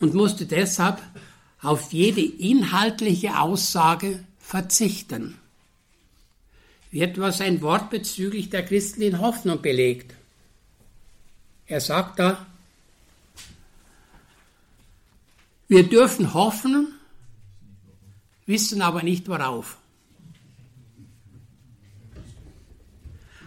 und 0.00 0.14
musste 0.14 0.46
deshalb 0.46 1.00
auf 1.60 1.92
jede 1.92 2.22
inhaltliche 2.22 3.38
Aussage 3.40 4.24
verzichten. 4.38 5.38
Wie 6.94 7.00
etwa 7.00 7.32
sein 7.32 7.60
Wort 7.60 7.90
bezüglich 7.90 8.50
der 8.50 8.64
christlichen 8.64 9.18
Hoffnung 9.18 9.60
belegt. 9.60 10.14
Er 11.66 11.80
sagt 11.80 12.20
da, 12.20 12.46
Wir 15.66 15.88
dürfen 15.88 16.34
hoffen, 16.34 16.94
wissen 18.46 18.80
aber 18.80 19.02
nicht 19.02 19.26
worauf. 19.26 19.78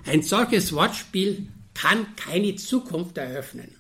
Ein 0.05 0.23
solches 0.23 0.73
Wortspiel 0.73 1.47
kann 1.73 2.17
keine 2.17 2.57
Zukunft 2.57 3.17
eröffnen. 3.17 3.73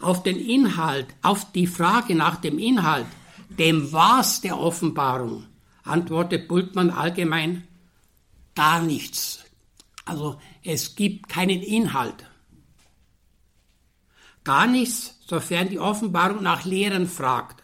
Auf 0.00 0.24
den 0.24 0.40
Inhalt, 0.40 1.06
auf 1.22 1.52
die 1.52 1.68
Frage 1.68 2.16
nach 2.16 2.40
dem 2.40 2.58
Inhalt, 2.58 3.06
dem 3.48 3.92
Was 3.92 4.40
der 4.40 4.58
Offenbarung, 4.58 5.46
antwortet 5.82 6.48
Bultmann 6.48 6.90
allgemein 6.90 7.66
gar 8.54 8.82
nichts. 8.82 9.44
Also 10.04 10.40
es 10.62 10.96
gibt 10.96 11.28
keinen 11.28 11.62
Inhalt. 11.62 12.26
Gar 14.44 14.66
nichts, 14.66 15.18
sofern 15.26 15.68
die 15.68 15.78
Offenbarung 15.78 16.42
nach 16.42 16.64
Lehren 16.64 17.06
fragt. 17.06 17.62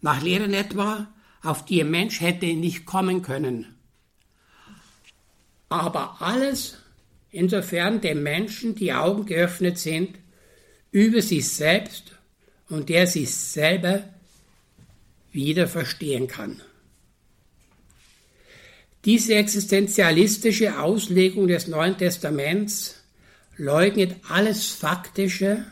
Nach 0.00 0.22
Lehren 0.22 0.54
etwa, 0.54 1.08
auf 1.42 1.64
die 1.64 1.80
ein 1.82 1.90
Mensch 1.90 2.20
hätte 2.20 2.46
nicht 2.46 2.86
kommen 2.86 3.22
können. 3.22 3.76
Aber 5.68 6.20
alles, 6.20 6.78
insofern 7.30 8.00
dem 8.00 8.22
Menschen 8.22 8.74
die 8.74 8.92
Augen 8.92 9.26
geöffnet 9.26 9.78
sind, 9.78 10.18
über 10.90 11.20
sich 11.20 11.48
selbst 11.48 12.12
und 12.68 12.88
der 12.88 13.06
sich 13.06 13.34
selber 13.34 14.04
wieder 15.30 15.68
verstehen 15.68 16.26
kann. 16.26 16.62
Diese 19.04 19.36
existenzialistische 19.36 20.80
Auslegung 20.80 21.46
des 21.46 21.68
Neuen 21.68 21.96
Testaments 21.96 23.02
leugnet 23.56 24.16
alles 24.28 24.66
Faktische, 24.66 25.64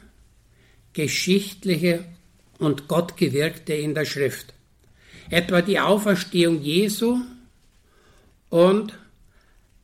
Geschichtliche 0.92 2.04
und 2.58 2.88
Gottgewirkte 2.88 3.74
in 3.74 3.94
der 3.94 4.04
Schrift, 4.04 4.54
etwa 5.28 5.60
die 5.60 5.80
Auferstehung 5.80 6.62
Jesu 6.62 7.18
und 8.48 8.98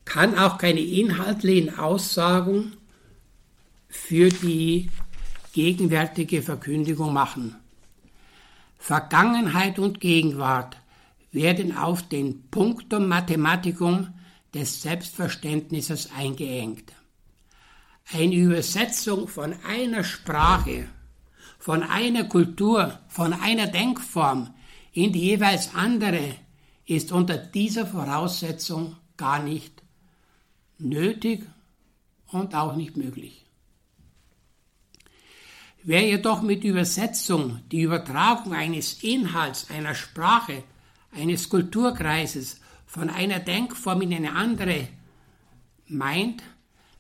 kann 0.05 0.39
auch 0.39 0.59
keine 0.59 0.81
inhaltlichen 0.81 1.79
Aussagen 1.79 2.77
für 3.89 4.31
die 4.31 4.89
gegenwärtige 5.53 6.43
Verkündigung 6.43 7.13
machen. 7.13 7.57
Vergangenheit 8.79 9.79
und 9.79 10.01
Gegenwart 10.01 10.77
werden 11.33 11.77
auf 11.77 12.03
den 12.03 12.49
Punktum 12.51 13.09
Mathematicum 13.09 14.09
des 14.55 14.83
Selbstverständnisses 14.83 16.11
eingeengt. 16.17 16.93
Eine 18.13 18.35
Übersetzung 18.35 19.29
von 19.29 19.55
einer 19.67 20.05
Sprache, 20.05 20.89
von 21.59 21.83
einer 21.83 22.25
Kultur, 22.25 23.01
von 23.09 23.33
einer 23.33 23.67
Denkform 23.67 24.53
in 24.93 25.13
die 25.13 25.21
jeweils 25.21 25.75
andere 25.75 26.35
ist 26.85 27.13
unter 27.13 27.39
dieser 27.39 27.87
Voraussetzung 27.87 28.97
gar 29.17 29.43
nicht 29.43 29.83
nötig 30.79 31.47
und 32.27 32.55
auch 32.55 32.77
nicht 32.77 32.97
möglich. 32.97 33.47
Wer 35.85 36.07
jedoch 36.07 36.43
mit 36.43 36.63
Übersetzung 36.63 37.61
die 37.71 37.83
Übertragung 37.83 38.53
eines 38.53 39.03
Inhalts 39.03 39.71
einer 39.71 39.95
Sprache 39.95 40.63
eines 41.13 41.49
Kulturkreises 41.49 42.61
von 42.87 43.09
einer 43.09 43.39
Denkform 43.39 44.03
in 44.03 44.15
eine 44.15 44.33
andere 44.33 44.89
meint, 45.87 46.43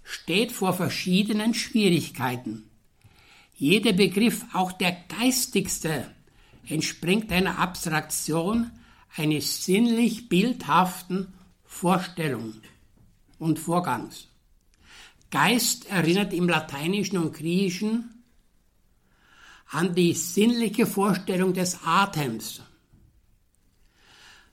steht 0.04 0.52
vor 0.52 0.72
verschiedenen 0.72 1.54
Schwierigkeiten. 1.54 2.70
Jeder 3.54 3.92
Begriff, 3.92 4.44
auch 4.52 4.72
der 4.72 4.96
geistigste, 5.08 6.10
entspringt 6.66 7.30
einer 7.30 7.58
Abstraktion 7.58 8.70
eines 9.16 9.64
sinnlich 9.64 10.28
bildhaften 10.28 11.32
Vorstellung 11.64 12.54
und 13.38 13.58
Vorgangs. 13.58 14.28
Geist 15.30 15.86
erinnert 15.90 16.32
im 16.32 16.48
Lateinischen 16.48 17.18
und 17.18 17.34
Griechischen 17.34 18.24
an 19.70 19.94
die 19.94 20.12
sinnliche 20.12 20.86
Vorstellung 20.86 21.54
des 21.54 21.78
Atems, 21.84 22.61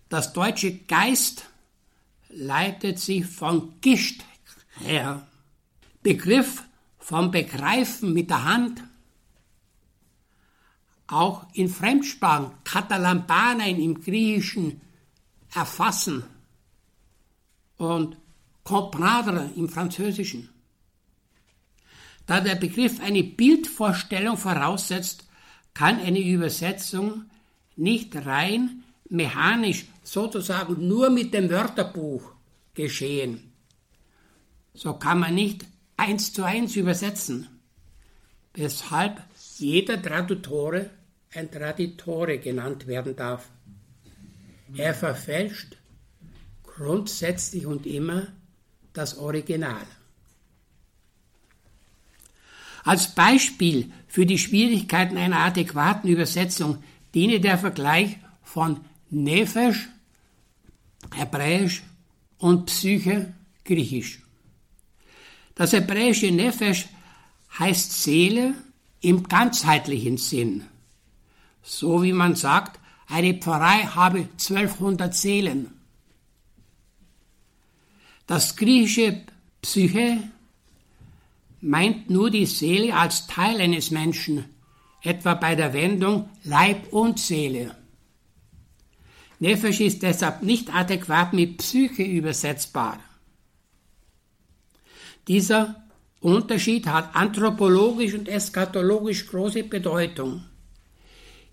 das 0.09 0.33
deutsche 0.33 0.75
Geist 0.79 1.45
leitet 2.29 2.99
sich 2.99 3.25
von 3.25 3.79
Gischt 3.81 4.23
her. 4.79 5.27
Begriff 6.01 6.63
vom 6.97 7.31
Begreifen 7.31 8.13
mit 8.13 8.29
der 8.29 8.43
Hand. 8.43 8.83
Auch 11.07 11.47
in 11.53 11.69
Fremdsprachen, 11.69 12.51
Katalambanein 12.63 13.79
im 13.79 14.01
Griechischen, 14.01 14.81
erfassen 15.53 16.23
und 17.77 18.17
comprendre 18.63 19.49
im 19.55 19.69
Französischen. 19.69 20.49
Da 22.27 22.41
der 22.41 22.55
Begriff 22.55 22.99
eine 22.99 23.23
Bildvorstellung 23.23 24.37
voraussetzt, 24.37 25.27
kann 25.73 25.99
eine 25.99 26.19
Übersetzung 26.19 27.25
nicht 27.75 28.15
rein 28.15 28.83
mechanisch 29.09 29.85
sozusagen 30.03 30.87
nur 30.87 31.09
mit 31.09 31.33
dem 31.33 31.49
Wörterbuch 31.49 32.31
geschehen. 32.73 33.51
So 34.73 34.93
kann 34.93 35.19
man 35.19 35.35
nicht 35.35 35.65
eins 35.97 36.31
zu 36.31 36.43
eins 36.43 36.75
übersetzen, 36.75 37.47
weshalb 38.53 39.21
jeder 39.57 40.01
Tradutore 40.01 40.89
ein 41.33 41.51
Traditore 41.51 42.39
genannt 42.39 42.87
werden 42.87 43.15
darf. 43.15 43.49
Er 44.75 44.93
verfälscht 44.93 45.77
grundsätzlich 46.63 47.65
und 47.65 47.85
immer 47.85 48.27
das 48.93 49.17
Original. 49.17 49.85
Als 52.83 53.13
Beispiel 53.13 53.91
für 54.07 54.25
die 54.25 54.37
Schwierigkeiten 54.37 55.17
einer 55.17 55.39
adäquaten 55.39 56.09
Übersetzung 56.09 56.83
diene 57.13 57.39
der 57.39 57.57
Vergleich 57.57 58.17
von 58.41 58.79
Nefesh, 59.09 59.89
Hebräisch 61.13 61.81
und 62.37 62.65
Psyche, 62.65 63.33
Griechisch. 63.65 64.21
Das 65.55 65.73
hebräische 65.73 66.31
Nefesh 66.31 66.87
heißt 67.59 68.03
Seele 68.03 68.53
im 69.01 69.23
ganzheitlichen 69.23 70.17
Sinn. 70.17 70.63
So 71.61 72.01
wie 72.03 72.13
man 72.13 72.35
sagt, 72.35 72.79
eine 73.07 73.33
Pfarrei 73.33 73.79
habe 73.83 74.19
1200 74.19 75.13
Seelen. 75.13 75.71
Das 78.27 78.55
griechische 78.55 79.21
Psyche 79.61 80.23
meint 81.61 82.09
nur 82.09 82.29
die 82.29 82.45
Seele 82.45 82.95
als 82.95 83.27
Teil 83.27 83.59
eines 83.59 83.91
Menschen, 83.91 84.45
etwa 85.01 85.33
bei 85.33 85.55
der 85.55 85.73
Wendung 85.73 86.29
Leib 86.43 86.93
und 86.93 87.19
Seele. 87.19 87.75
Nefesh 89.39 89.79
ist 89.79 90.03
deshalb 90.03 90.43
nicht 90.43 90.73
adäquat 90.73 91.33
mit 91.33 91.57
Psyche 91.57 92.03
übersetzbar. 92.03 92.99
Dieser 95.27 95.83
Unterschied 96.19 96.87
hat 96.87 97.15
anthropologisch 97.15 98.13
und 98.13 98.27
eschatologisch 98.27 99.27
große 99.27 99.63
Bedeutung. 99.63 100.43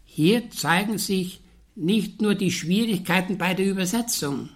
Hier 0.04 0.50
zeigen 0.50 0.98
sich 0.98 1.40
nicht 1.76 2.20
nur 2.20 2.34
die 2.34 2.50
Schwierigkeiten 2.50 3.38
bei 3.38 3.54
der 3.54 3.66
Übersetzung, 3.66 4.48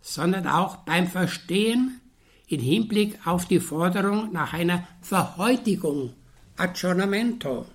sondern 0.00 0.46
auch 0.46 0.76
beim 0.76 1.08
Verstehen 1.08 2.00
in 2.46 2.60
Hinblick 2.60 3.26
auf 3.26 3.46
die 3.46 3.60
Forderung 3.60 4.30
nach 4.32 4.52
einer 4.52 4.86
Verhäutigung, 5.00 6.12
Aggiornamento, 6.56 7.66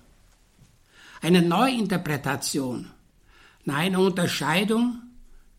einer 1.20 1.42
Neuinterpretation 1.42 2.90
einer 3.70 4.00
Unterscheidung 4.00 5.02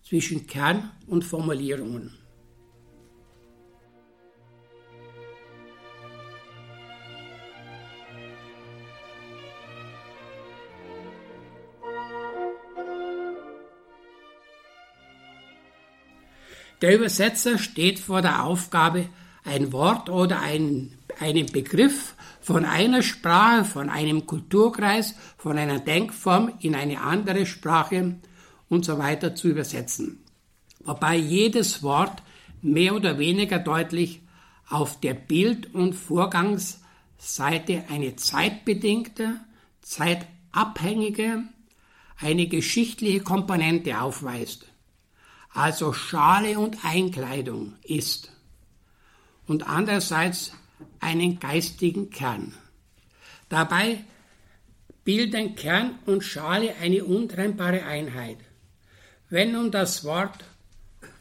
zwischen 0.03 0.47
Kern 0.47 0.91
und 1.07 1.23
Formulierungen. 1.23 2.13
Der 16.81 16.95
Übersetzer 16.95 17.57
steht 17.57 17.99
vor 17.99 18.21
der 18.21 18.43
Aufgabe, 18.45 19.09
ein 19.43 19.73
Wort 19.73 20.09
oder 20.09 20.39
ein, 20.39 20.98
einen 21.19 21.47
Begriff 21.47 22.15
von 22.41 22.65
einer 22.65 23.03
Sprache, 23.03 23.65
von 23.65 23.89
einem 23.89 24.25
Kulturkreis, 24.25 25.15
von 25.37 25.57
einer 25.57 25.79
Denkform 25.79 26.53
in 26.59 26.75
eine 26.75 27.01
andere 27.01 27.45
Sprache 27.45 28.15
und 28.69 28.85
so 28.85 28.97
weiter 28.97 29.35
zu 29.35 29.49
übersetzen. 29.49 30.23
Wobei 30.79 31.15
jedes 31.15 31.83
Wort 31.83 32.23
mehr 32.61 32.95
oder 32.95 33.19
weniger 33.19 33.59
deutlich 33.59 34.21
auf 34.69 34.99
der 34.99 35.13
Bild- 35.13 35.73
und 35.73 35.93
Vorgangsseite 35.93 37.83
eine 37.89 38.15
zeitbedingte, 38.15 39.39
zeitabhängige, 39.81 41.43
eine 42.17 42.47
geschichtliche 42.47 43.21
Komponente 43.21 43.99
aufweist, 43.99 44.65
also 45.53 45.93
Schale 45.93 46.59
und 46.59 46.83
Einkleidung 46.83 47.73
ist. 47.83 48.31
und 49.49 49.67
andererseits 49.67 50.53
einen 50.99 51.39
geistigen 51.39 52.09
Kern. 52.09 52.53
Dabei 53.49 54.03
bilden 55.03 55.55
Kern 55.55 55.99
und 56.05 56.23
Schale 56.23 56.75
eine 56.81 57.03
untrennbare 57.03 57.83
Einheit. 57.83 58.37
Wenn 59.29 59.53
nun 59.53 59.71
das 59.71 60.03
Wort 60.03 60.43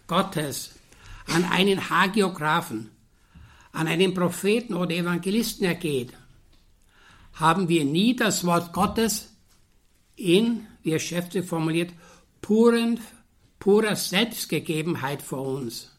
Gottes 0.07 0.73
an 1.27 1.45
einen 1.45 1.91
Hagiographen, 1.91 2.91
an 3.73 3.87
einen 3.87 4.15
Propheten 4.15 4.75
oder 4.75 4.95
Evangelisten 4.95 5.67
ergeht, 5.67 6.13
haben 7.35 7.69
wir 7.69 7.85
nie 7.85 8.17
das 8.17 8.45
Wort 8.45 8.73
Gottes 8.73 9.35
in, 10.17 10.67
wie 10.83 10.99
Schäfte 10.99 11.43
formuliert, 11.43 11.93
puren, 12.41 12.99
purer 13.59 13.95
Selbstgegebenheit 13.95 15.23
vor 15.23 15.43
uns. 15.43 15.98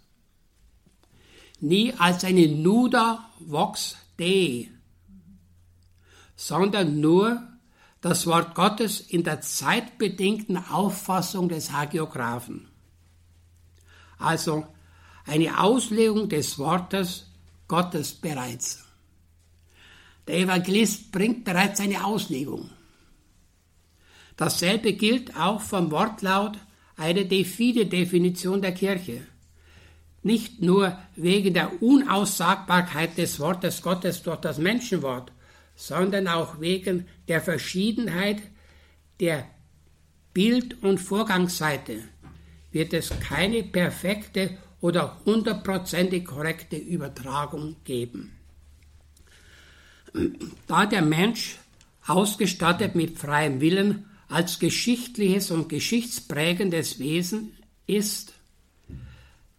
Nie 1.62 1.94
als 1.98 2.24
eine 2.24 2.48
Nuda 2.48 3.30
Vox 3.40 3.98
Dei, 4.18 4.70
sondern 6.36 7.00
nur 7.00 7.42
das 8.02 8.26
Wort 8.28 8.56
Gottes 8.56 9.02
in 9.02 9.24
der 9.24 9.42
zeitbedingten 9.42 10.58
Auffassung 10.58 11.50
des 11.50 11.72
Hagiographen. 11.72 12.68
Also 14.18 14.68
eine 15.26 15.60
Auslegung 15.62 16.30
des 16.30 16.58
Wortes 16.58 17.28
Gottes 17.68 18.14
bereits. 18.14 18.84
Der 20.28 20.40
Evangelist 20.40 21.12
bringt 21.12 21.44
bereits 21.44 21.80
eine 21.80 22.06
Auslegung. 22.06 22.70
Dasselbe 24.38 24.94
gilt 24.94 25.36
auch 25.36 25.60
vom 25.60 25.92
Wortlaut 25.92 26.58
einer 26.96 27.24
Defide-Definition 27.24 28.62
der 28.62 28.74
Kirche. 28.74 29.26
Nicht 30.22 30.62
nur 30.62 30.98
wegen 31.16 31.54
der 31.54 31.82
Unaussagbarkeit 31.82 33.18
des 33.18 33.40
Wortes 33.40 33.82
Gottes 33.82 34.22
durch 34.22 34.40
das 34.40 34.58
Menschenwort, 34.58 35.32
sondern 35.76 36.28
auch 36.28 36.60
wegen 36.60 37.08
der 37.28 37.42
Verschiedenheit 37.42 38.42
der 39.20 39.46
Bild- 40.34 40.84
und 40.84 41.00
Vorgangsseite 41.00 42.04
wird 42.72 42.94
es 42.94 43.12
keine 43.22 43.64
perfekte 43.64 44.58
oder 44.82 45.20
hundertprozentig 45.26 46.26
korrekte 46.26 46.76
Übertragung 46.76 47.78
geben. 47.84 48.36
Da 50.68 50.86
der 50.86 51.02
Mensch 51.02 51.58
ausgestattet 52.06 52.96
mit 52.96 53.18
freiem 53.18 53.62
Willen 53.62 54.06
als 54.28 54.60
geschichtliches 54.60 55.52
und 55.52 55.70
geschichtsprägendes 55.70 57.00
Wesen 57.00 57.54
ist, 57.88 58.34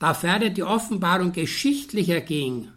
da 0.01 0.15
ferner 0.15 0.49
die 0.49 0.63
Offenbarung 0.63 1.31
geschichtlicher 1.31 2.23
ging 2.23 2.69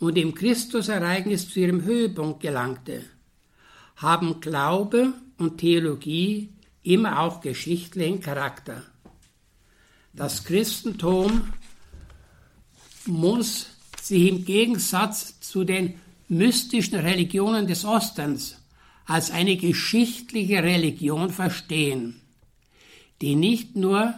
und 0.00 0.18
im 0.18 0.34
Christusereignis 0.34 1.48
zu 1.48 1.60
ihrem 1.60 1.84
Höhepunkt 1.84 2.40
gelangte, 2.40 3.04
haben 3.96 4.40
Glaube 4.40 5.14
und 5.38 5.58
Theologie 5.58 6.50
immer 6.82 7.20
auch 7.20 7.40
geschichtlichen 7.40 8.20
Charakter. 8.20 8.82
Das 10.12 10.44
Christentum 10.44 11.52
muss 13.06 13.68
sich 14.02 14.28
im 14.28 14.44
Gegensatz 14.44 15.38
zu 15.40 15.62
den 15.62 16.00
mystischen 16.28 16.98
Religionen 16.98 17.68
des 17.68 17.84
Ostens 17.84 18.56
als 19.04 19.30
eine 19.30 19.56
geschichtliche 19.56 20.62
Religion 20.64 21.30
verstehen, 21.30 22.20
die 23.20 23.36
nicht 23.36 23.76
nur 23.76 24.14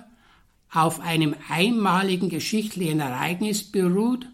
auf 0.72 1.00
einem 1.00 1.34
einmaligen 1.48 2.28
geschichtlichen 2.28 3.00
Ereignis 3.00 3.64
beruht, 3.64 4.26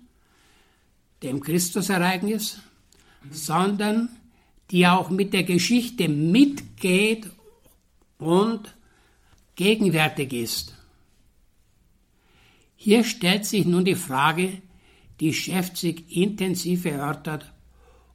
dem 1.22 1.40
Christusereignis, 1.40 2.58
sondern 3.30 4.10
die 4.70 4.86
auch 4.86 5.10
mit 5.10 5.32
der 5.32 5.44
Geschichte 5.44 6.08
mitgeht 6.08 7.30
und 8.18 8.74
gegenwärtig 9.54 10.32
ist. 10.32 10.74
Hier 12.76 13.04
stellt 13.04 13.46
sich 13.46 13.64
nun 13.64 13.84
die 13.84 13.94
Frage, 13.94 14.60
die 15.20 15.32
Schäfzig 15.32 16.04
intensiv 16.14 16.84
erörtert, 16.84 17.50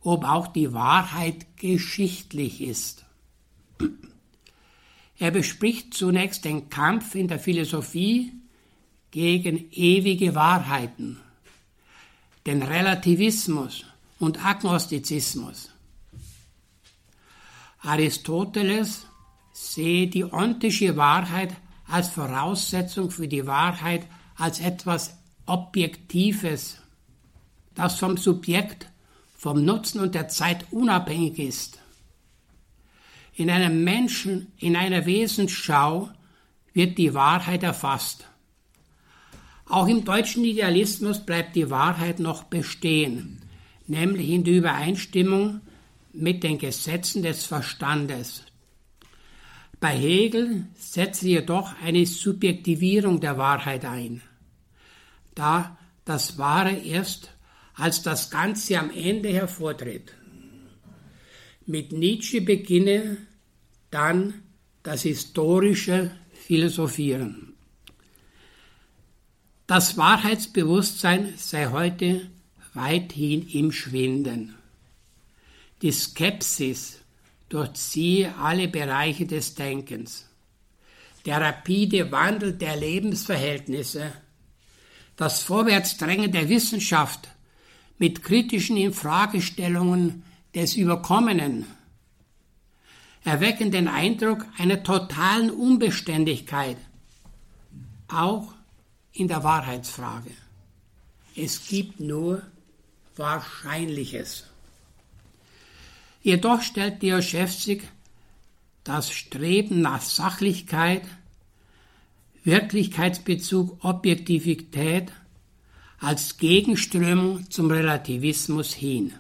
ob 0.01 0.23
auch 0.23 0.47
die 0.47 0.73
Wahrheit 0.73 1.57
geschichtlich 1.57 2.61
ist. 2.61 3.05
Er 5.21 5.29
bespricht 5.29 5.93
zunächst 5.93 6.45
den 6.45 6.71
Kampf 6.71 7.13
in 7.13 7.27
der 7.27 7.37
Philosophie 7.37 8.33
gegen 9.11 9.71
ewige 9.71 10.33
Wahrheiten 10.33 11.19
den 12.47 12.63
Relativismus 12.63 13.85
und 14.17 14.43
Agnostizismus. 14.43 15.69
Aristoteles 17.81 19.05
sehe 19.53 20.07
die 20.07 20.25
ontische 20.25 20.97
Wahrheit 20.97 21.55
als 21.85 22.07
Voraussetzung 22.07 23.11
für 23.11 23.27
die 23.27 23.45
Wahrheit 23.45 24.07
als 24.37 24.59
etwas 24.59 25.15
Objektives, 25.45 26.77
das 27.75 27.99
vom 27.99 28.17
Subjekt, 28.17 28.89
vom 29.37 29.63
Nutzen 29.63 29.99
und 29.99 30.15
der 30.15 30.29
Zeit 30.29 30.65
unabhängig 30.71 31.37
ist. 31.37 31.80
In 33.33 33.49
einem 33.49 33.83
Menschen, 33.83 34.51
in 34.57 34.75
einer 34.75 35.05
Wesensschau 35.05 36.09
wird 36.73 36.97
die 36.97 37.13
Wahrheit 37.13 37.63
erfasst. 37.63 38.27
Auch 39.65 39.87
im 39.87 40.03
deutschen 40.03 40.43
Idealismus 40.43 41.25
bleibt 41.25 41.55
die 41.55 41.69
Wahrheit 41.69 42.19
noch 42.19 42.43
bestehen, 42.43 43.41
nämlich 43.87 44.29
in 44.29 44.43
der 44.43 44.55
Übereinstimmung 44.55 45.61
mit 46.11 46.43
den 46.43 46.57
Gesetzen 46.57 47.23
des 47.23 47.45
Verstandes. 47.45 48.43
Bei 49.79 49.97
Hegel 49.97 50.67
setzt 50.75 51.23
jedoch 51.23 51.73
eine 51.81 52.05
Subjektivierung 52.05 53.19
der 53.19 53.37
Wahrheit 53.37 53.85
ein, 53.85 54.21
da 55.35 55.77
das 56.05 56.37
Wahre 56.37 56.73
erst 56.73 57.33
als 57.73 58.03
das 58.03 58.29
Ganze 58.29 58.77
am 58.77 58.91
Ende 58.91 59.29
hervortritt. 59.29 60.13
Mit 61.71 61.93
Nietzsche 61.93 62.41
beginne 62.41 63.15
dann 63.91 64.43
das 64.83 65.03
historische 65.03 66.11
Philosophieren. 66.33 67.53
Das 69.67 69.95
Wahrheitsbewusstsein 69.95 71.33
sei 71.37 71.67
heute 71.67 72.29
weithin 72.73 73.47
im 73.47 73.71
Schwinden. 73.71 74.53
Die 75.81 75.93
Skepsis 75.93 76.99
durchziehe 77.47 78.35
alle 78.35 78.67
Bereiche 78.67 79.25
des 79.25 79.55
Denkens. 79.55 80.27
Der 81.25 81.39
rapide 81.39 82.11
Wandel 82.11 82.51
der 82.51 82.75
Lebensverhältnisse, 82.75 84.11
das 85.15 85.41
Vorwärtsdrängen 85.41 86.33
der 86.33 86.49
Wissenschaft 86.49 87.29
mit 87.97 88.23
kritischen 88.23 88.75
Infragestellungen 88.75 90.25
des 90.53 90.75
Überkommenen 90.75 91.65
erwecken 93.23 93.71
den 93.71 93.87
Eindruck 93.87 94.45
einer 94.57 94.83
totalen 94.83 95.51
Unbeständigkeit, 95.51 96.77
auch 98.07 98.53
in 99.13 99.27
der 99.27 99.43
Wahrheitsfrage. 99.43 100.31
Es 101.35 101.67
gibt 101.67 101.99
nur 101.99 102.41
Wahrscheinliches. 103.15 104.45
Jedoch 106.23 106.61
stellt 106.61 107.01
Dioschewsky 107.01 107.81
das 108.83 109.11
Streben 109.11 109.81
nach 109.81 110.01
Sachlichkeit, 110.01 111.03
Wirklichkeitsbezug, 112.43 113.83
Objektivität 113.83 115.11
als 115.99 116.37
Gegenströmung 116.37 117.49
zum 117.51 117.69
Relativismus 117.69 118.73
hin. 118.73 119.13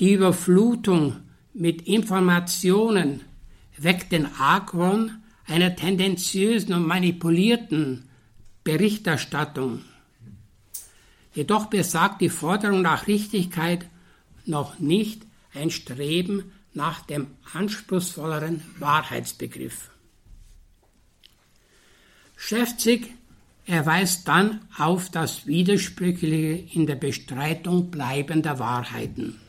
Die 0.00 0.12
Überflutung 0.12 1.16
mit 1.54 1.82
Informationen 1.82 3.22
weckt 3.78 4.12
den 4.12 4.26
Argwohn 4.38 5.22
einer 5.46 5.74
tendenziösen 5.74 6.74
und 6.74 6.86
manipulierten 6.86 8.04
Berichterstattung. 8.62 9.84
Jedoch 11.34 11.66
besagt 11.66 12.20
die 12.20 12.28
Forderung 12.28 12.82
nach 12.82 13.06
Richtigkeit 13.06 13.86
noch 14.44 14.78
nicht 14.78 15.22
ein 15.54 15.70
Streben 15.70 16.52
nach 16.74 17.00
dem 17.00 17.28
anspruchsvolleren 17.54 18.62
Wahrheitsbegriff. 18.78 19.90
Schäfzig 22.36 23.14
erweist 23.64 24.28
dann 24.28 24.60
auf 24.76 25.10
das 25.10 25.46
Widersprüchliche 25.46 26.74
in 26.74 26.86
der 26.86 26.96
Bestreitung 26.96 27.90
bleibender 27.90 28.58
Wahrheiten. 28.58 29.40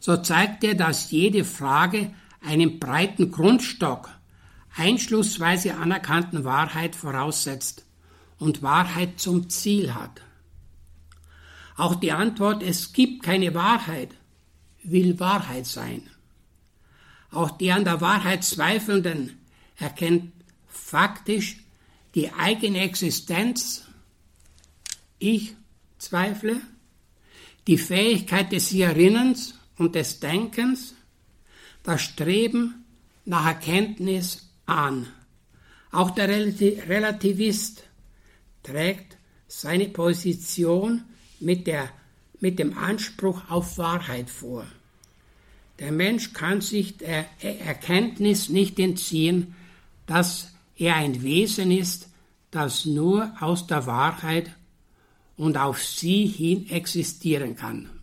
So 0.00 0.16
zeigt 0.16 0.64
er, 0.64 0.74
dass 0.74 1.10
jede 1.10 1.44
Frage 1.44 2.14
einen 2.40 2.78
breiten 2.78 3.30
Grundstock 3.30 4.10
einschlussweise 4.76 5.76
anerkannten 5.76 6.44
Wahrheit 6.44 6.94
voraussetzt 6.94 7.84
und 8.38 8.62
Wahrheit 8.62 9.18
zum 9.18 9.50
Ziel 9.50 9.94
hat. 9.94 10.22
Auch 11.76 11.96
die 11.96 12.12
Antwort, 12.12 12.62
es 12.62 12.92
gibt 12.92 13.22
keine 13.22 13.54
Wahrheit, 13.54 14.10
will 14.82 15.18
Wahrheit 15.18 15.66
sein. 15.66 16.08
Auch 17.30 17.50
die 17.50 17.72
an 17.72 17.84
der 17.84 18.00
Wahrheit 18.00 18.44
Zweifelnden 18.44 19.38
erkennt 19.76 20.32
faktisch 20.68 21.58
die 22.14 22.32
eigene 22.32 22.80
Existenz. 22.80 23.84
Ich 25.18 25.54
zweifle. 25.98 26.60
Die 27.66 27.78
Fähigkeit 27.78 28.50
des 28.50 28.72
Erinnerns 28.72 29.57
und 29.78 29.94
des 29.94 30.20
Denkens. 30.20 30.94
Das 31.82 32.02
Streben 32.02 32.84
nach 33.24 33.46
Erkenntnis 33.46 34.50
an. 34.66 35.06
Auch 35.90 36.10
der 36.10 36.28
Relativist 36.28 37.84
trägt 38.62 39.16
seine 39.46 39.88
Position 39.88 41.04
mit, 41.40 41.66
der, 41.66 41.88
mit 42.40 42.58
dem 42.58 42.76
Anspruch 42.76 43.48
auf 43.48 43.78
Wahrheit 43.78 44.28
vor. 44.28 44.66
Der 45.78 45.92
Mensch 45.92 46.32
kann 46.32 46.60
sich 46.60 46.98
der 46.98 47.26
Erkenntnis 47.40 48.48
nicht 48.48 48.78
entziehen, 48.78 49.54
dass 50.06 50.50
er 50.76 50.96
ein 50.96 51.22
Wesen 51.22 51.70
ist, 51.70 52.08
das 52.50 52.84
nur 52.84 53.32
aus 53.40 53.66
der 53.66 53.86
Wahrheit 53.86 54.50
und 55.36 55.56
auf 55.56 55.82
sie 55.82 56.26
hin 56.26 56.68
existieren 56.68 57.56
kann. 57.56 57.97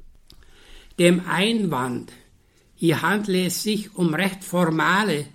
Dem 0.98 1.28
Einwand, 1.28 2.14
hier 2.74 3.02
handle 3.02 3.46
es 3.46 3.64
sich 3.64 3.96
um 3.96 4.14
recht 4.14 4.46
formale 4.46 5.26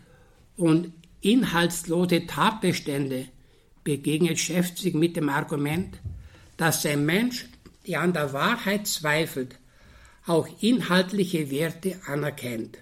und 0.57 0.93
inhaltslose 1.21 2.27
Tatbestände, 2.27 3.29
begegnet 3.85 4.39
Schäfzig 4.39 4.95
mit 4.95 5.17
dem 5.17 5.29
Argument, 5.29 5.99
dass 6.57 6.87
ein 6.87 7.05
Mensch, 7.05 7.47
der 7.87 8.01
an 8.01 8.15
der 8.15 8.33
Wahrheit 8.33 8.87
zweifelt, 8.87 9.59
auch 10.27 10.49
inhaltliche 10.61 11.51
Werte 11.51 12.01
anerkennt. 12.07 12.79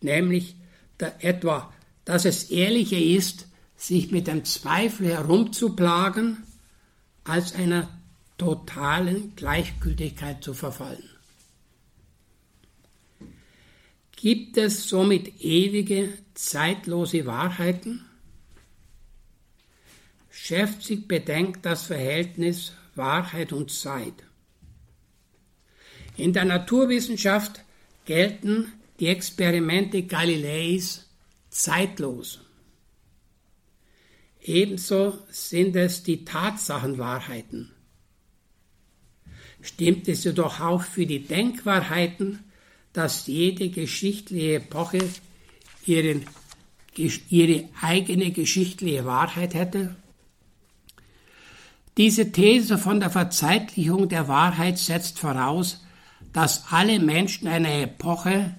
Nämlich 0.00 0.54
da 0.98 1.12
etwa, 1.18 1.72
dass 2.04 2.24
es 2.24 2.50
ehrlicher 2.50 2.98
ist, 2.98 3.48
sich 3.76 4.12
mit 4.12 4.28
dem 4.28 4.44
Zweifel 4.44 5.08
herumzuplagen, 5.08 6.44
als 7.24 7.54
einer 7.54 7.88
totalen 8.38 9.34
Gleichgültigkeit 9.34 10.44
zu 10.44 10.54
verfallen. 10.54 11.15
Gibt 14.16 14.56
es 14.56 14.88
somit 14.88 15.42
ewige, 15.42 16.12
zeitlose 16.34 17.26
Wahrheiten? 17.26 18.04
Schäfzig 20.30 21.06
bedenkt 21.06 21.66
das 21.66 21.84
Verhältnis 21.84 22.72
Wahrheit 22.94 23.52
und 23.52 23.70
Zeit. 23.70 24.14
In 26.16 26.32
der 26.32 26.46
Naturwissenschaft 26.46 27.62
gelten 28.06 28.72
die 29.00 29.08
Experimente 29.08 30.02
Galileis 30.04 31.06
zeitlos. 31.50 32.40
Ebenso 34.40 35.18
sind 35.28 35.76
es 35.76 36.02
die 36.02 36.24
Tatsachenwahrheiten. 36.24 37.72
Stimmt 39.60 40.08
es 40.08 40.24
jedoch 40.24 40.60
auch 40.60 40.82
für 40.82 41.04
die 41.04 41.24
Denkwahrheiten, 41.24 42.44
dass 42.96 43.26
jede 43.26 43.68
geschichtliche 43.68 44.54
Epoche 44.54 45.06
ihren, 45.84 46.24
ihre 46.96 47.68
eigene 47.82 48.30
geschichtliche 48.30 49.04
Wahrheit 49.04 49.52
hätte? 49.52 49.94
Diese 51.98 52.32
These 52.32 52.78
von 52.78 53.00
der 53.00 53.10
Verzeitlichung 53.10 54.08
der 54.08 54.28
Wahrheit 54.28 54.78
setzt 54.78 55.18
voraus, 55.18 55.84
dass 56.32 56.64
alle 56.70 56.98
Menschen 56.98 57.48
einer 57.48 57.82
Epoche 57.82 58.54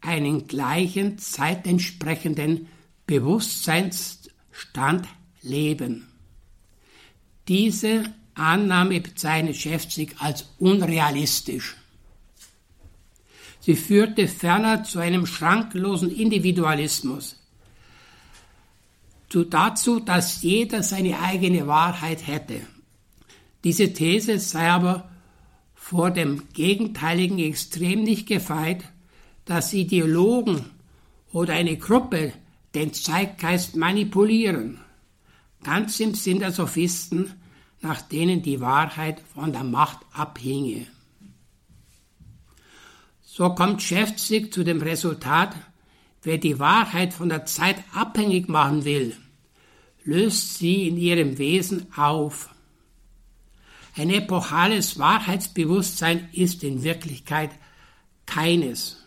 einen 0.00 0.46
gleichen 0.46 1.18
zeitentsprechenden 1.18 2.68
Bewusstseinsstand 3.06 5.08
leben. 5.42 6.08
Diese 7.48 8.04
Annahme 8.34 9.00
bezeichnet 9.00 9.56
Schäfzig 9.56 10.14
als 10.20 10.46
unrealistisch. 10.58 11.76
Sie 13.68 13.76
führte 13.76 14.28
ferner 14.28 14.82
zu 14.82 14.98
einem 14.98 15.26
schrankenlosen 15.26 16.10
Individualismus, 16.10 17.36
zu 19.28 19.44
dazu, 19.44 20.00
dass 20.00 20.40
jeder 20.40 20.82
seine 20.82 21.20
eigene 21.20 21.66
Wahrheit 21.66 22.26
hätte. 22.26 22.62
Diese 23.64 23.92
These 23.92 24.38
sei 24.38 24.70
aber 24.70 25.10
vor 25.74 26.10
dem 26.10 26.44
gegenteiligen 26.54 27.38
Extrem 27.40 28.04
nicht 28.04 28.26
gefeit, 28.26 28.84
dass 29.44 29.74
Ideologen 29.74 30.64
oder 31.30 31.52
eine 31.52 31.76
Gruppe 31.76 32.32
den 32.74 32.94
Zeitgeist 32.94 33.76
manipulieren, 33.76 34.80
ganz 35.62 36.00
im 36.00 36.14
Sinn 36.14 36.38
der 36.38 36.52
Sophisten, 36.52 37.34
nach 37.82 38.00
denen 38.00 38.40
die 38.40 38.62
Wahrheit 38.62 39.20
von 39.34 39.52
der 39.52 39.64
Macht 39.64 39.98
abhinge. 40.14 40.86
So 43.38 43.50
kommt 43.50 43.84
Schäfzig 43.84 44.52
zu 44.52 44.64
dem 44.64 44.82
Resultat, 44.82 45.54
wer 46.24 46.38
die 46.38 46.58
Wahrheit 46.58 47.14
von 47.14 47.28
der 47.28 47.46
Zeit 47.46 47.76
abhängig 47.94 48.48
machen 48.48 48.84
will, 48.84 49.16
löst 50.02 50.58
sie 50.58 50.88
in 50.88 50.96
ihrem 50.96 51.38
Wesen 51.38 51.86
auf. 51.96 52.52
Ein 53.94 54.10
epochales 54.10 54.98
Wahrheitsbewusstsein 54.98 56.28
ist 56.32 56.64
in 56.64 56.82
Wirklichkeit 56.82 57.52
keines. 58.26 59.04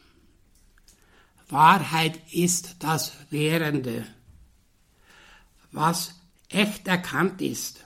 Wahrheit 1.49 2.17
ist 2.31 2.77
das 2.79 3.11
Währende. 3.31 4.05
Was 5.73 6.15
echt 6.47 6.87
erkannt 6.87 7.41
ist, 7.41 7.83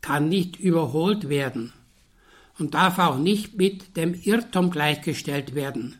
kann 0.00 0.28
nicht 0.28 0.56
überholt 0.58 1.28
werden 1.28 1.72
und 2.58 2.74
darf 2.74 2.98
auch 2.98 3.18
nicht 3.18 3.56
mit 3.56 3.96
dem 3.96 4.14
Irrtum 4.14 4.70
gleichgestellt 4.70 5.54
werden, 5.54 5.96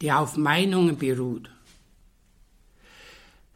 der 0.00 0.18
auf 0.18 0.36
Meinungen 0.36 0.98
beruht. 0.98 1.50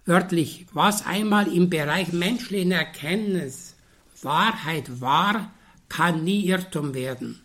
Wörtlich, 0.07 0.67
was 0.73 1.07
einmal 1.07 1.53
im 1.53 1.71
Bereich 1.71 2.13
menschlichen 2.13 2.73
Erkenntnis 2.73 3.75
Wahrheit 4.23 5.01
war, 5.01 5.51
kann 5.89 6.25
nie 6.25 6.47
Irrtum 6.47 6.95
werden. 6.95 7.41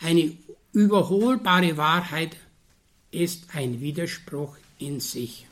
Eine 0.00 0.32
überholbare 0.72 1.76
Wahrheit 1.76 2.36
ist 3.10 3.54
ein 3.54 3.80
Widerspruch 3.80 4.56
in 4.78 5.00
sich. 5.00 5.46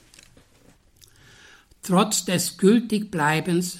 Trotz 1.82 2.24
des 2.24 2.58
Gültigbleibens 2.58 3.78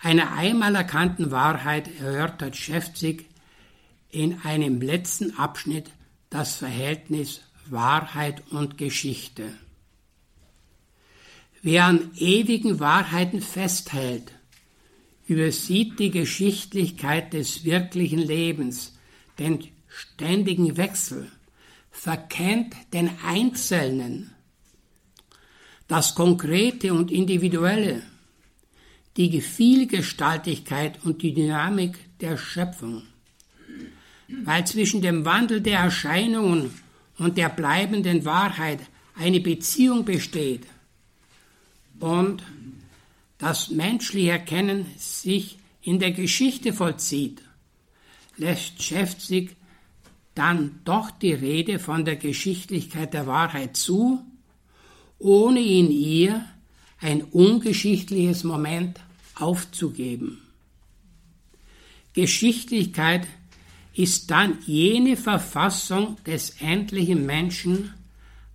einer 0.00 0.32
einmal 0.32 0.74
erkannten 0.74 1.30
Wahrheit 1.30 1.88
erörtert 2.00 2.56
Schäfzig 2.56 3.26
in 4.14 4.40
einem 4.44 4.80
letzten 4.80 5.36
Abschnitt 5.36 5.90
das 6.30 6.54
Verhältnis 6.54 7.40
Wahrheit 7.66 8.42
und 8.50 8.78
Geschichte. 8.78 9.52
Wer 11.62 11.86
an 11.86 12.10
ewigen 12.16 12.78
Wahrheiten 12.78 13.40
festhält, 13.40 14.30
übersieht 15.26 15.98
die 15.98 16.10
Geschichtlichkeit 16.10 17.32
des 17.32 17.64
wirklichen 17.64 18.18
Lebens, 18.18 18.98
den 19.38 19.64
ständigen 19.88 20.76
Wechsel, 20.76 21.30
verkennt 21.90 22.74
den 22.92 23.10
Einzelnen, 23.24 24.32
das 25.88 26.14
Konkrete 26.14 26.92
und 26.92 27.10
Individuelle, 27.10 28.02
die 29.16 29.40
Vielgestaltigkeit 29.40 31.04
und 31.04 31.22
die 31.22 31.34
Dynamik 31.34 31.98
der 32.20 32.36
Schöpfung 32.36 33.02
weil 34.28 34.66
zwischen 34.66 35.02
dem 35.02 35.24
Wandel 35.24 35.60
der 35.60 35.80
Erscheinungen 35.80 36.70
und 37.18 37.36
der 37.36 37.48
bleibenden 37.48 38.24
Wahrheit 38.24 38.80
eine 39.16 39.40
Beziehung 39.40 40.04
besteht 40.04 40.66
und 42.00 42.42
das 43.38 43.70
menschliche 43.70 44.30
Erkennen 44.30 44.86
sich 44.96 45.58
in 45.82 45.98
der 45.98 46.12
Geschichte 46.12 46.72
vollzieht, 46.72 47.42
lässt 48.36 48.82
Schäfzig 48.82 49.56
dann 50.34 50.80
doch 50.84 51.10
die 51.10 51.32
Rede 51.32 51.78
von 51.78 52.04
der 52.04 52.16
Geschichtlichkeit 52.16 53.14
der 53.14 53.26
Wahrheit 53.26 53.76
zu, 53.76 54.24
ohne 55.18 55.60
in 55.60 55.90
ihr 55.90 56.44
ein 57.00 57.22
ungeschichtliches 57.22 58.44
Moment 58.44 59.00
aufzugeben. 59.36 60.40
Geschichtlichkeit 62.14 63.26
ist 63.94 64.30
dann 64.30 64.58
jene 64.66 65.16
Verfassung 65.16 66.16
des 66.24 66.60
endlichen 66.60 67.24
Menschen, 67.26 67.94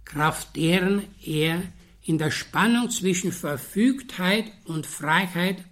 kraft 0.05 0.55
deren 0.55 1.03
er 1.23 1.63
in 2.03 2.17
der 2.17 2.31
Spannung 2.31 2.89
zwischen 2.89 3.31
Verfügtheit 3.31 4.51
und 4.65 4.85
Freiheit 4.85 5.63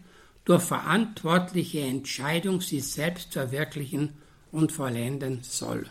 durch 0.46 0.64
verantwortliche 0.64 1.82
Entscheidung 1.82 2.62
sich 2.62 2.86
selbst 2.86 3.34
verwirklichen 3.34 4.14
und 4.52 4.72
vollenden 4.72 5.40
soll. 5.42 5.90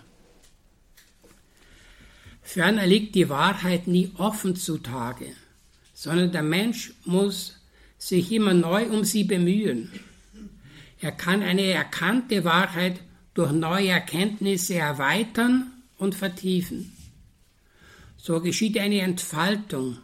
Ferner 2.43 2.87
liegt 2.87 3.15
die 3.17 3.29
Wahrheit 3.29 3.87
nie 3.89 4.12
offen 4.17 4.57
zutage, 4.57 5.33
sondern 5.93 6.33
der 6.33 6.43
Mensch 6.45 6.95
muss 7.05 7.57
sich 7.99 8.31
immer 8.33 8.55
neu 8.55 8.87
um 8.87 9.05
sie 9.05 9.25
bemühen. 9.25 9.91
Er 11.01 11.12
kann 11.12 11.43
eine 11.43 11.67
erkannte 11.67 12.45
Wahrheit 12.45 13.01
durch 13.37 13.53
neue 13.53 13.88
Erkenntnisse 13.88 14.77
erweitern 14.77 15.70
und 15.99 16.14
vertiefen. 16.14 16.90
So 18.16 18.40
geschieht 18.40 18.79
eine 18.79 19.03
Entfaltung, 19.03 19.99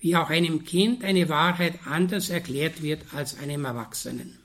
wie 0.00 0.16
auch 0.16 0.30
einem 0.30 0.64
Kind 0.64 1.04
eine 1.04 1.28
Wahrheit 1.28 1.78
anders 1.86 2.28
erklärt 2.28 2.82
wird 2.82 3.14
als 3.14 3.38
einem 3.38 3.64
Erwachsenen. 3.64 4.40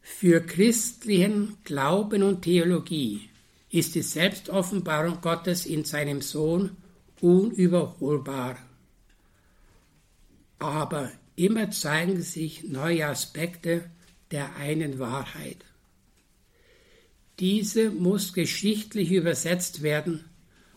Für 0.00 0.40
christlichen 0.40 1.58
Glauben 1.64 2.22
und 2.22 2.42
Theologie 2.42 3.28
ist 3.70 3.94
die 3.94 4.02
Selbstoffenbarung 4.02 5.20
Gottes 5.20 5.66
in 5.66 5.84
seinem 5.84 6.22
Sohn 6.22 6.76
unüberholbar. 7.20 8.56
Aber 10.58 11.12
immer 11.36 11.70
zeigen 11.70 12.22
sich 12.22 12.64
neue 12.64 13.06
Aspekte 13.06 13.90
der 14.30 14.56
einen 14.56 14.98
Wahrheit. 14.98 15.64
Diese 17.38 17.90
muss 17.90 18.32
geschichtlich 18.32 19.10
übersetzt 19.10 19.82
werden 19.82 20.24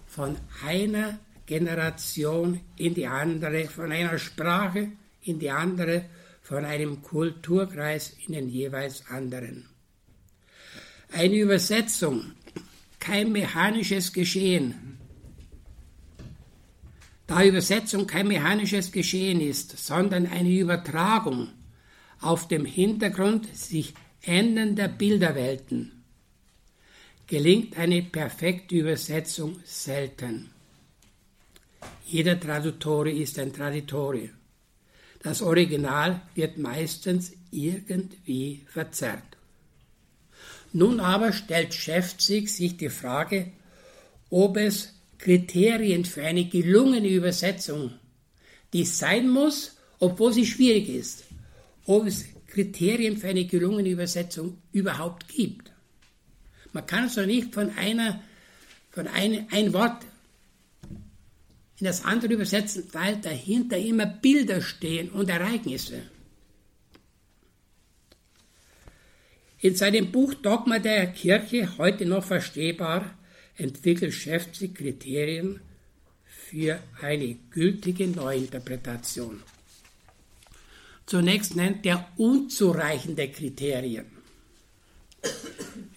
von 0.08 0.38
einer 0.66 1.20
Generation 1.46 2.62
in 2.78 2.94
die 2.94 3.08
andere, 3.08 3.66
von 3.66 3.92
einer 3.92 4.18
Sprache 4.18 4.90
in 5.22 5.40
die 5.40 5.50
andere, 5.50 6.06
von 6.42 6.66
einem 6.66 7.02
Kulturkreis 7.02 8.16
in 8.28 8.34
den 8.34 8.50
jeweils 8.50 9.08
anderen. 9.08 9.68
Eine 11.12 11.36
Übersetzung, 11.36 12.32
kein 13.00 13.32
mechanisches 13.32 14.14
Geschehen. 14.14 14.98
Da 17.28 17.44
Übersetzung 17.44 18.08
kein 18.08 18.28
mechanisches 18.28 18.92
Geschehen 18.92 19.42
ist, 19.42 19.78
sondern 19.78 20.28
eine 20.28 20.50
Übertragung 20.50 21.50
auf 22.24 22.48
dem 22.48 22.66
Hintergrund 22.66 23.54
sich 23.56 23.94
ändernder 24.22 24.88
Bilderwelten, 24.88 26.04
gelingt 27.28 27.78
eine 27.78 28.02
perfekte 28.02 28.76
Übersetzung 28.76 29.60
selten. 29.66 30.50
Jeder 32.06 32.40
Tradutore 32.40 33.12
ist 33.12 33.40
ein 33.40 33.54
Traditore. 33.54 34.30
Das 35.22 35.42
Original 35.42 36.22
wird 36.36 36.58
meistens 36.58 37.34
irgendwie 37.52 38.66
verzerrt. 38.68 39.38
Nun 40.74 41.00
aber 41.00 41.34
stellt 41.34 41.74
Schäfzig 41.74 42.50
sich 42.50 42.78
die 42.78 42.90
Frage, 42.90 43.52
ob 44.30 44.58
es 44.58 44.94
Kriterien 45.20 46.04
für 46.04 46.24
eine 46.24 46.46
gelungene 46.46 47.08
Übersetzung, 47.08 47.94
die 48.74 48.84
sein 48.84 49.30
muss, 49.30 49.78
obwohl 50.00 50.34
sie 50.34 50.46
schwierig 50.46 50.90
ist, 50.90 51.24
ob 51.86 52.08
es 52.08 52.26
Kriterien 52.48 53.18
für 53.18 53.30
eine 53.30 53.46
gelungene 53.46 53.90
Übersetzung 53.90 54.58
überhaupt 54.72 55.28
gibt. 55.28 55.72
Man 56.72 56.86
kann 56.86 57.04
also 57.04 57.26
nicht 57.26 57.54
von 57.54 57.70
einer, 57.78 58.22
von 58.92 59.08
ein, 59.08 59.48
ein 59.52 59.74
Wort 59.74 60.04
in 61.80 61.86
das 61.86 62.06
andere 62.06 62.34
übersetzen, 62.34 62.88
weil 62.94 63.18
dahinter 63.18 63.78
immer 63.78 64.06
Bilder 64.06 64.62
stehen 64.62 65.10
und 65.10 65.30
Ereignisse. 65.30 66.04
In 69.60 69.76
seinem 69.76 70.12
Buch 70.12 70.34
Dogma 70.34 70.80
der 70.80 71.08
Kirche, 71.08 71.78
heute 71.78 72.06
noch 72.06 72.24
verstehbar, 72.24 73.18
entwickelt 73.56 74.14
Schäfzig 74.14 74.76
Kriterien 74.76 75.62
für 76.26 76.80
eine 77.02 77.36
gültige 77.50 78.08
Neuinterpretation. 78.08 79.42
Zunächst 81.06 81.56
nennt 81.56 81.86
er 81.86 82.08
unzureichende 82.18 83.30
Kriterien, 83.30 84.06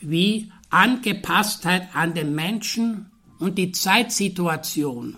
wie 0.01 0.51
Angepasstheit 0.71 1.95
an 1.95 2.15
den 2.15 2.35
Menschen 2.35 3.11
und 3.39 3.57
die 3.57 3.73
Zeitsituation, 3.73 5.17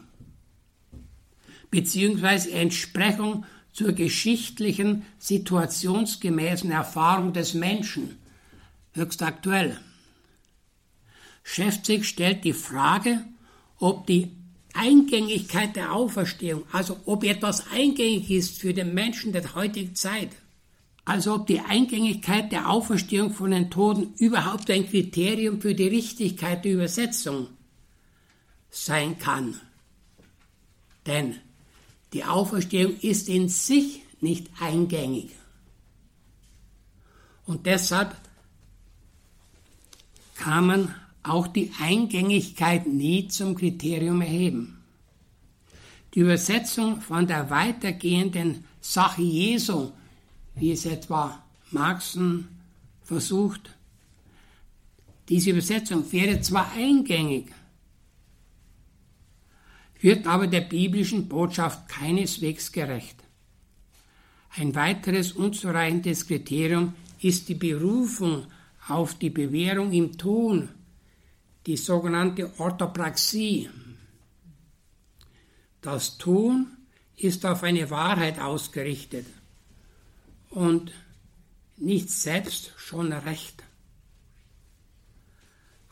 beziehungsweise 1.71 2.51
Entsprechung 2.53 3.47
zur 3.73 3.93
geschichtlichen, 3.93 5.05
situationsgemäßen 5.19 6.71
Erfahrung 6.71 7.33
des 7.33 7.55
Menschen, 7.55 8.19
höchst 8.93 9.23
aktuell. 9.23 9.79
Schäfzig 11.45 12.07
stellt 12.07 12.45
die 12.45 12.53
Frage, 12.53 13.25
ob 13.79 14.07
die 14.07 14.33
Eingängigkeit 14.75 15.77
der 15.77 15.93
Auferstehung, 15.93 16.65
also 16.73 16.99
ob 17.07 17.25
etwas 17.25 17.67
eingängig 17.71 18.31
ist 18.31 18.59
für 18.61 18.75
den 18.75 18.95
Menschen 18.95 19.33
der 19.33 19.55
heutigen 19.55 19.95
Zeit, 19.95 20.31
also 21.05 21.35
ob 21.35 21.47
die 21.47 21.61
Eingängigkeit 21.61 22.53
der 22.53 22.69
Auferstehung 22.69 23.33
von 23.33 23.51
den 23.51 23.71
Toten 23.71 24.15
überhaupt 24.19 24.71
ein 24.71 24.89
Kriterium 24.89 25.61
für 25.61 25.75
die 25.75 25.89
Richtigkeit 25.89 26.65
der 26.65 26.73
Übersetzung 26.73 27.49
sein 28.71 29.19
kann. 29.19 29.59
Denn 31.07 31.37
die 32.13 32.25
Auferstehung 32.25 32.99
ist 33.01 33.29
in 33.29 33.49
sich 33.49 34.03
nicht 34.21 34.49
eingängig. 34.61 35.31
Und 37.47 37.65
deshalb 37.67 38.15
kann 40.37 40.67
man 40.67 40.95
auch 41.23 41.47
die 41.47 41.73
Eingängigkeit 41.81 42.87
nie 42.87 43.29
zum 43.29 43.55
Kriterium 43.55 44.21
erheben. 44.21 44.83
Die 46.15 46.21
Übersetzung 46.21 47.01
von 47.01 47.27
der 47.27 47.51
weitergehenden 47.51 48.65
Sache 48.81 49.23
Jesu, 49.23 49.91
wie 50.55 50.73
es 50.73 50.87
etwa 50.87 51.43
Marxen 51.71 52.49
versucht, 53.03 53.75
diese 55.29 55.51
Übersetzung 55.51 56.11
wäre 56.11 56.41
zwar 56.41 56.73
eingängig, 56.73 57.53
wird 60.01 60.27
aber 60.27 60.47
der 60.47 60.63
biblischen 60.63 61.29
Botschaft 61.29 61.89
keineswegs 61.89 62.73
gerecht. 62.73 63.17
Ein 64.57 64.75
weiteres 64.75 65.33
unzureichendes 65.33 66.27
Kriterium 66.27 66.95
ist 67.21 67.49
die 67.49 67.55
Berufung 67.55 68.47
auf 68.89 69.15
die 69.19 69.29
Bewährung 69.31 69.93
im 69.93 70.17
Ton 70.17 70.71
die 71.67 71.77
sogenannte 71.77 72.51
Orthopraxie. 72.59 73.69
Das 75.81 76.19
Tun 76.19 76.67
ist 77.17 77.45
auf 77.45 77.63
eine 77.63 77.91
Wahrheit 77.91 78.39
ausgerichtet 78.39 79.27
und 80.51 80.93
nicht 81.77 82.11
selbst 82.11 82.73
schon 82.77 83.13
recht. 83.13 83.63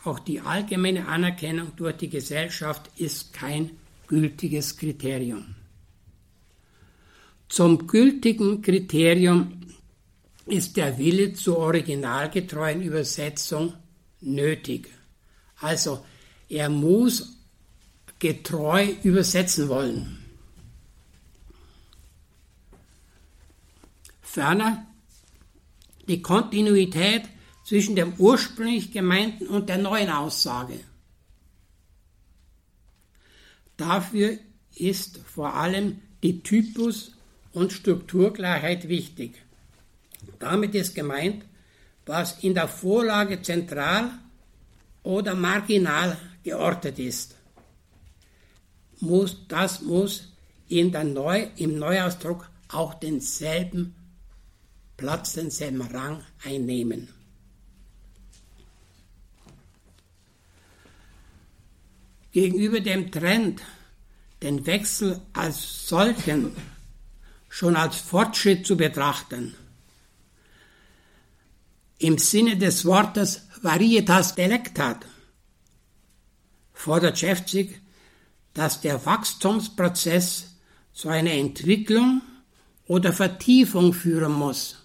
Auch 0.05 0.19
die 0.21 0.41
allgemeine 0.41 1.09
Anerkennung 1.09 1.75
durch 1.77 1.97
die 1.97 2.09
Gesellschaft 2.09 2.91
ist 2.97 3.33
kein 3.33 3.71
gültiges 4.07 4.77
Kriterium. 4.77 5.57
Zum 7.49 7.87
gültigen 7.87 8.63
Kriterium 8.63 9.61
ist 10.47 10.77
der 10.77 10.97
Wille 10.99 11.33
zur 11.33 11.59
originalgetreuen 11.59 12.83
Übersetzung 12.83 13.75
nötig. 14.21 14.89
Also 15.61 16.05
er 16.49 16.69
muss 16.69 17.37
getreu 18.19 18.95
übersetzen 19.03 19.69
wollen. 19.69 20.19
Ferner 24.23 24.87
die 26.09 26.23
Kontinuität 26.23 27.23
zwischen 27.65 27.97
dem 27.97 28.15
ursprünglich 28.19 28.93
gemeinten 28.93 29.49
und 29.49 29.69
der 29.69 29.79
neuen 29.79 30.11
Aussage. 30.11 30.79
Dafür 33.77 34.39
ist 34.75 35.19
vor 35.19 35.55
allem 35.55 36.01
die 36.23 36.43
Typus- 36.43 37.13
und 37.53 37.73
Strukturklarheit 37.73 38.89
wichtig. 38.89 39.43
Damit 40.39 40.75
ist 40.75 40.95
gemeint, 40.95 41.45
was 42.05 42.43
in 42.43 42.55
der 42.55 42.69
Vorlage 42.69 43.43
zentral 43.43 44.11
oder 45.07 45.37
marginal 45.37 46.19
geortet 46.43 46.99
ist. 46.99 47.37
Muss, 48.99 49.37
das 49.47 49.81
muss 49.83 50.33
in 50.69 50.91
der 50.91 51.05
Neu, 51.05 51.49
im 51.57 51.79
Neuausdruck 51.79 52.51
auch 52.69 52.95
denselben 52.95 53.95
Platz, 54.97 55.35
denselben 55.35 55.83
Rang 55.83 56.25
einnehmen. 56.45 57.09
Gegenüber 62.33 62.81
dem 62.81 63.13
Trend, 63.13 63.63
den 64.43 64.67
Wechsel 64.67 65.21
als 65.33 65.89
solchen 65.89 66.57
schon 67.49 67.77
als 67.77 67.97
Fortschritt 67.97 68.67
zu 68.67 68.77
betrachten. 68.77 69.55
Im 71.99 72.19
Sinne 72.19 72.57
des 72.57 72.85
Wortes 72.85 73.47
Varietas 73.63 74.35
Delectat 74.35 75.07
fordert 76.73 77.19
Schäfzig, 77.19 77.81
dass 78.55 78.81
der 78.81 79.05
Wachstumsprozess 79.05 80.57
zu 80.93 81.09
einer 81.09 81.33
Entwicklung 81.33 82.23
oder 82.87 83.13
Vertiefung 83.13 83.93
führen 83.93 84.33
muss. 84.33 84.77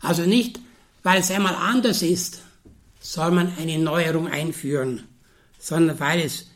Also 0.00 0.22
nicht, 0.22 0.60
weil 1.02 1.20
es 1.20 1.30
einmal 1.30 1.54
anders 1.54 2.02
ist, 2.02 2.42
soll 3.00 3.30
man 3.30 3.56
eine 3.56 3.78
Neuerung 3.78 4.26
einführen, 4.28 5.04
sondern 5.58 6.00
weil 6.00 6.20
es 6.20 6.46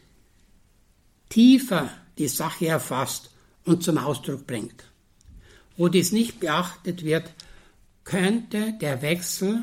tiefer 1.29 1.91
die 2.19 2.29
Sache 2.29 2.67
erfasst 2.67 3.31
und 3.65 3.83
zum 3.83 3.99
Ausdruck 3.99 4.47
bringt. 4.47 4.85
Wo 5.77 5.89
dies 5.89 6.13
nicht 6.13 6.41
beachtet 6.41 7.05
wird, 7.05 7.33
könnte 8.05 8.75
der 8.81 9.03
Wechsel 9.03 9.63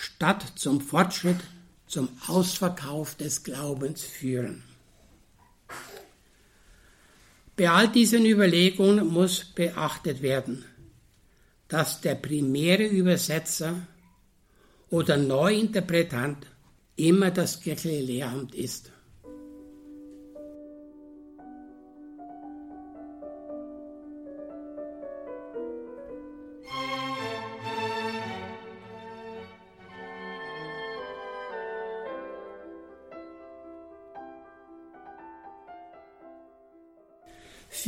statt 0.00 0.52
zum 0.56 0.80
Fortschritt 0.80 1.40
zum 1.86 2.08
Ausverkauf 2.26 3.14
des 3.14 3.42
Glaubens 3.42 4.02
führen. 4.02 4.62
Bei 7.56 7.70
all 7.70 7.88
diesen 7.88 8.24
Überlegungen 8.24 9.06
muss 9.06 9.44
beachtet 9.44 10.22
werden, 10.22 10.64
dass 11.66 12.00
der 12.00 12.14
primäre 12.14 12.84
Übersetzer 12.84 13.86
oder 14.90 15.16
Neuinterpretant 15.16 16.46
immer 16.96 17.30
das 17.30 17.60
kirchliche 17.60 18.00
Lehramt 18.02 18.54
ist. 18.54 18.92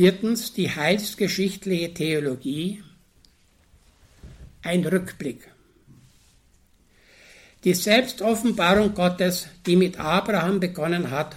Viertens 0.00 0.54
die 0.54 0.70
heilsgeschichtliche 0.70 1.92
Theologie, 1.92 2.82
ein 4.62 4.82
Rückblick. 4.82 5.46
Die 7.64 7.74
Selbstoffenbarung 7.74 8.94
Gottes, 8.94 9.48
die 9.66 9.76
mit 9.76 10.00
Abraham 10.00 10.58
begonnen 10.58 11.10
hat 11.10 11.36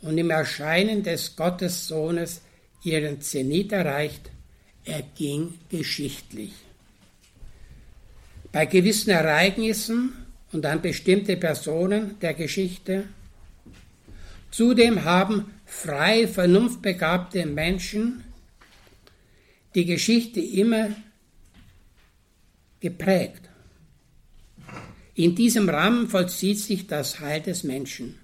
und 0.00 0.16
im 0.16 0.30
Erscheinen 0.30 1.02
des 1.02 1.34
Gottessohnes 1.34 2.40
ihren 2.84 3.20
Zenit 3.20 3.72
erreicht, 3.72 4.30
erging 4.84 5.54
geschichtlich. 5.68 6.52
Bei 8.52 8.66
gewissen 8.66 9.10
Ereignissen 9.10 10.12
und 10.52 10.64
an 10.64 10.80
bestimmte 10.80 11.36
Personen 11.36 12.16
der 12.20 12.34
Geschichte. 12.34 13.08
Zudem 14.52 15.02
haben 15.02 15.57
frei 15.68 16.26
vernunftbegabte 16.26 17.46
Menschen 17.46 18.24
die 19.74 19.84
Geschichte 19.84 20.40
immer 20.40 20.90
geprägt. 22.80 23.48
In 25.14 25.34
diesem 25.34 25.68
Rahmen 25.68 26.08
vollzieht 26.08 26.58
sich 26.58 26.86
das 26.86 27.20
Heil 27.20 27.42
des 27.42 27.62
Menschen. 27.64 28.18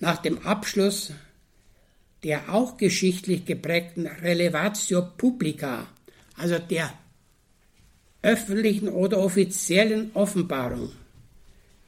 Nach 0.00 0.18
dem 0.18 0.44
Abschluss 0.44 1.12
der 2.24 2.52
auch 2.52 2.78
geschichtlich 2.78 3.44
geprägten 3.44 4.06
Relevatio 4.06 5.02
Publica, 5.02 5.86
also 6.36 6.58
der 6.58 6.92
öffentlichen 8.22 8.88
oder 8.88 9.18
offiziellen 9.18 10.10
Offenbarung, 10.14 10.90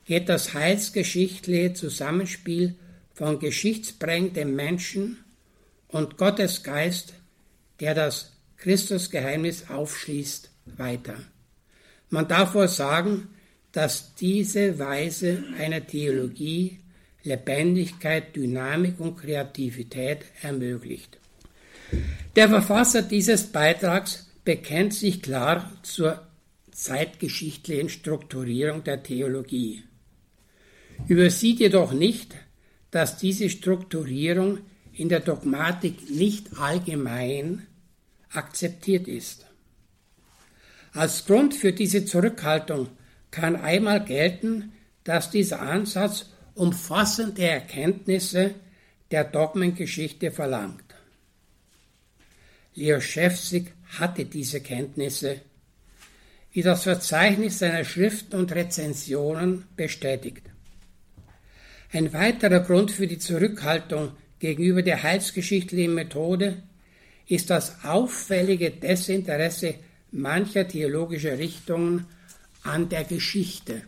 geht 0.05 0.29
das 0.29 0.53
heilsgeschichtliche 0.53 1.73
Zusammenspiel 1.73 2.75
von 3.17 3.39
geschichtsprägendem 3.39 4.55
Menschen 4.55 5.25
und 5.89 6.19
Gottes 6.19 6.62
Geist, 6.62 7.14
der 7.81 7.95
das 7.95 8.33
Christusgeheimnis 8.59 9.71
aufschließt, 9.71 10.51
weiter. 10.77 11.17
Man 12.11 12.29
darf 12.29 12.55
wohl 12.55 12.69
sagen, 12.69 13.29
dass 13.73 14.14
diese 14.17 14.79
Weise 14.79 15.45
einer 15.59 15.87
Theologie 15.87 16.79
Lebendigkeit, 17.23 18.37
Dynamik 18.37 19.01
und 19.01 19.17
Kreativität 19.17 20.19
ermöglicht. 20.43 21.19
Der 22.37 22.51
Verfasser 22.51 23.01
dieses 23.01 23.47
Beitrags 23.47 24.31
bekennt 24.45 24.93
sich 24.93 25.23
klar 25.23 25.73
zur 25.83 26.27
zeitgeschichtlichen 26.71 27.89
Strukturierung 27.89 28.85
der 28.85 29.03
Theologie, 29.03 29.85
übersieht 31.09 31.61
jedoch 31.61 31.93
nicht, 31.93 32.37
dass 32.97 33.19
diese 33.19 33.51
Strukturierung 33.51 34.61
in 34.95 35.11
der 35.11 35.21
Dogmatik 35.21 36.09
nicht 36.09 36.57
allgemein 36.59 37.67
akzeptiert 38.31 39.07
ist. 39.07 39.45
Als 40.95 41.27
Grund 41.27 41.53
für 41.55 41.75
diese 41.75 42.07
Zurückhaltung 42.07 42.89
kann 43.31 43.55
einmal 43.55 44.03
gelten, 44.03 44.73
dass 45.05 45.31
dieser 45.31 45.61
Ansatz 45.61 46.31
umfassende 46.55 47.47
Erkenntnisse 47.47 48.55
der 49.11 49.25
Dogmengeschichte 49.25 50.31
verlangt. 50.31 50.95
Leo 52.77 52.99
Schäfzig 53.03 53.75
hatte 53.99 54.25
diese 54.25 54.63
Kenntnisse, 54.63 55.43
wie 56.51 56.63
das 56.63 56.85
Verzeichnis 56.85 57.59
seiner 57.59 57.85
Schriften 57.85 58.37
und 58.37 58.53
Rezensionen 58.53 59.65
bestätigt. 59.77 60.49
Ein 61.97 62.13
weiterer 62.13 62.61
Grund 62.61 62.91
für 62.91 63.07
die 63.07 63.19
Zurückhaltung 63.19 64.11
gegenüber 64.39 64.83
der 64.83 65.03
heilsgeschichtlichen 65.03 65.95
Methode 65.95 66.63
ist 67.27 67.49
das 67.49 67.87
auffällige 67.87 68.71
Desinteresse 68.71 69.77
mancher 70.13 70.69
theologischer 70.69 71.39
Richtungen 71.39 72.05
an 72.63 72.91
der 72.91 73.05
Geschichte. 73.05 73.81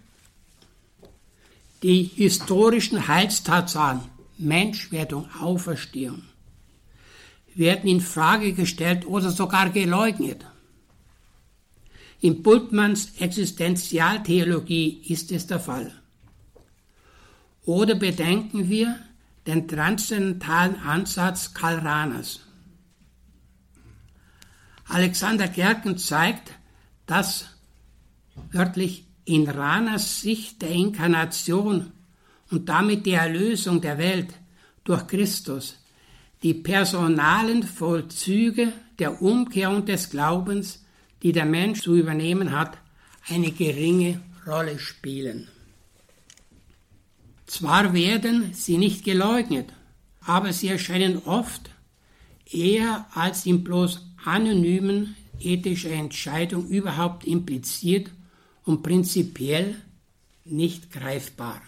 Die 1.82 2.04
historischen 2.04 3.08
Heilstatsachen 3.08 4.00
Menschwerdung, 4.38 5.28
Auferstehung 5.42 6.22
werden 7.56 7.90
in 7.90 8.00
Frage 8.00 8.54
gestellt 8.54 9.06
oder 9.06 9.28
sogar 9.28 9.68
geleugnet. 9.68 10.46
In 12.22 12.42
Bultmanns 12.42 13.20
Existenzialtheologie 13.20 15.02
ist 15.08 15.30
es 15.30 15.46
der 15.46 15.60
Fall. 15.60 15.92
Oder 17.68 17.96
bedenken 17.96 18.70
wir 18.70 18.98
den 19.46 19.68
transzendentalen 19.68 20.76
Ansatz 20.76 21.52
Karl 21.52 21.80
Rahners. 21.80 22.40
Alexander 24.86 25.48
Gerken 25.48 25.98
zeigt, 25.98 26.50
dass 27.04 27.44
wörtlich 28.52 29.04
in 29.26 29.50
Rahners 29.50 30.22
Sicht 30.22 30.62
der 30.62 30.70
Inkarnation 30.70 31.92
und 32.50 32.70
damit 32.70 33.04
die 33.04 33.12
Erlösung 33.12 33.82
der 33.82 33.98
Welt 33.98 34.32
durch 34.84 35.06
Christus 35.06 35.78
die 36.42 36.54
personalen 36.54 37.64
Vollzüge 37.64 38.72
der 38.98 39.20
Umkehr 39.20 39.68
und 39.68 39.90
des 39.90 40.08
Glaubens, 40.08 40.86
die 41.22 41.32
der 41.32 41.44
Mensch 41.44 41.82
zu 41.82 41.96
übernehmen 41.96 42.52
hat, 42.52 42.78
eine 43.28 43.52
geringe 43.52 44.22
Rolle 44.46 44.78
spielen. 44.78 45.48
Zwar 47.48 47.94
werden 47.94 48.52
sie 48.52 48.76
nicht 48.76 49.04
geleugnet, 49.04 49.72
aber 50.20 50.52
sie 50.52 50.68
erscheinen 50.68 51.16
oft 51.24 51.70
eher 52.44 53.06
als 53.14 53.46
in 53.46 53.64
bloß 53.64 54.02
anonymen 54.22 55.16
ethischer 55.40 55.90
Entscheidung 55.90 56.68
überhaupt 56.68 57.24
impliziert 57.24 58.10
und 58.64 58.82
prinzipiell 58.82 59.76
nicht 60.44 60.92
greifbar. 60.92 61.62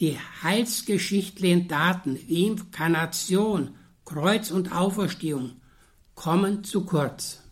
Die 0.00 0.16
heilsgeschichtlichen 0.42 1.68
Daten 1.68 2.18
wie 2.26 2.46
Inkarnation, 2.46 3.74
Kreuz 4.06 4.50
und 4.50 4.72
Auferstehung 4.72 5.60
kommen 6.14 6.64
zu 6.64 6.86
kurz. 6.86 7.42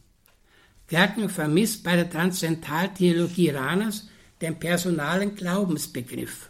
Gerken 0.86 1.28
vermisst 1.28 1.84
bei 1.84 1.94
der 1.94 2.08
Transzendentaltheologie 2.08 3.50
Ranas 3.50 4.08
den 4.40 4.58
personalen 4.58 5.34
Glaubensbegriff. 5.34 6.49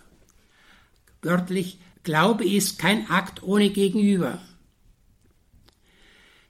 Wörtlich, 1.23 1.79
Glaube 2.03 2.45
ist 2.47 2.79
kein 2.79 3.11
Akt 3.11 3.43
ohne 3.43 3.71
Gegenüber. 3.71 4.41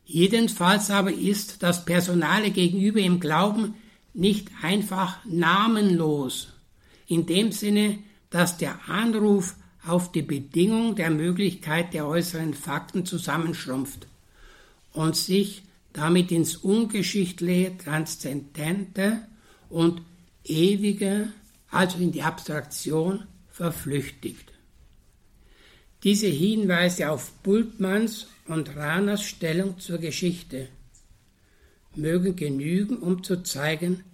Jedenfalls 0.05 0.91
aber 0.91 1.13
ist 1.13 1.63
das 1.63 1.85
personale 1.85 2.51
Gegenüber 2.51 3.01
im 3.01 3.21
Glauben 3.21 3.75
nicht 4.13 4.49
einfach 4.63 5.25
namenlos, 5.25 6.49
in 7.07 7.27
dem 7.27 7.53
Sinne, 7.53 7.99
dass 8.29 8.59
der 8.59 8.89
Anruf 8.89 9.57
auf 9.87 10.13
die 10.13 10.23
Bedingung 10.23 10.95
der 10.95 11.11
Möglichkeit 11.11 11.95
der 11.95 12.07
äußeren 12.07 12.55
Fakten 12.55 13.07
zusammenschrumpft 13.07 14.07
und 14.93 15.17
sich 15.17 15.63
damit 15.93 16.31
ins 16.31 16.57
ungeschichtliche, 16.57 17.77
transzendente 17.79 19.27
und 19.69 20.03
ewige, 20.45 21.33
also 21.71 21.99
in 21.99 22.13
die 22.13 22.23
Abstraktion, 22.23 23.27
verflüchtigt. 23.51 24.50
Diese 26.03 26.29
Hinweise 26.29 27.11
auf 27.11 27.33
Bultmanns 27.43 28.27
und 28.47 28.75
Ranas 28.75 29.23
Stellung 29.23 29.79
zur 29.79 29.99
Geschichte 29.99 30.69
mögen 31.95 32.37
genügen, 32.37 32.99
um 32.99 33.23
zu 33.23 33.43
zeigen, 33.43 34.05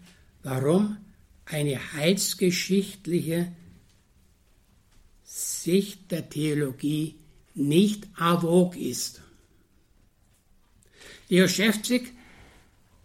warum 0.42 0.96
eine 1.44 1.92
heilsgeschichtliche 1.92 3.52
Sicht 5.22 6.10
der 6.10 6.28
Theologie 6.28 7.14
nicht 7.54 8.08
avog 8.16 8.76
ist. 8.76 9.22
Leo 11.28 11.48
Schäfzig 11.48 12.12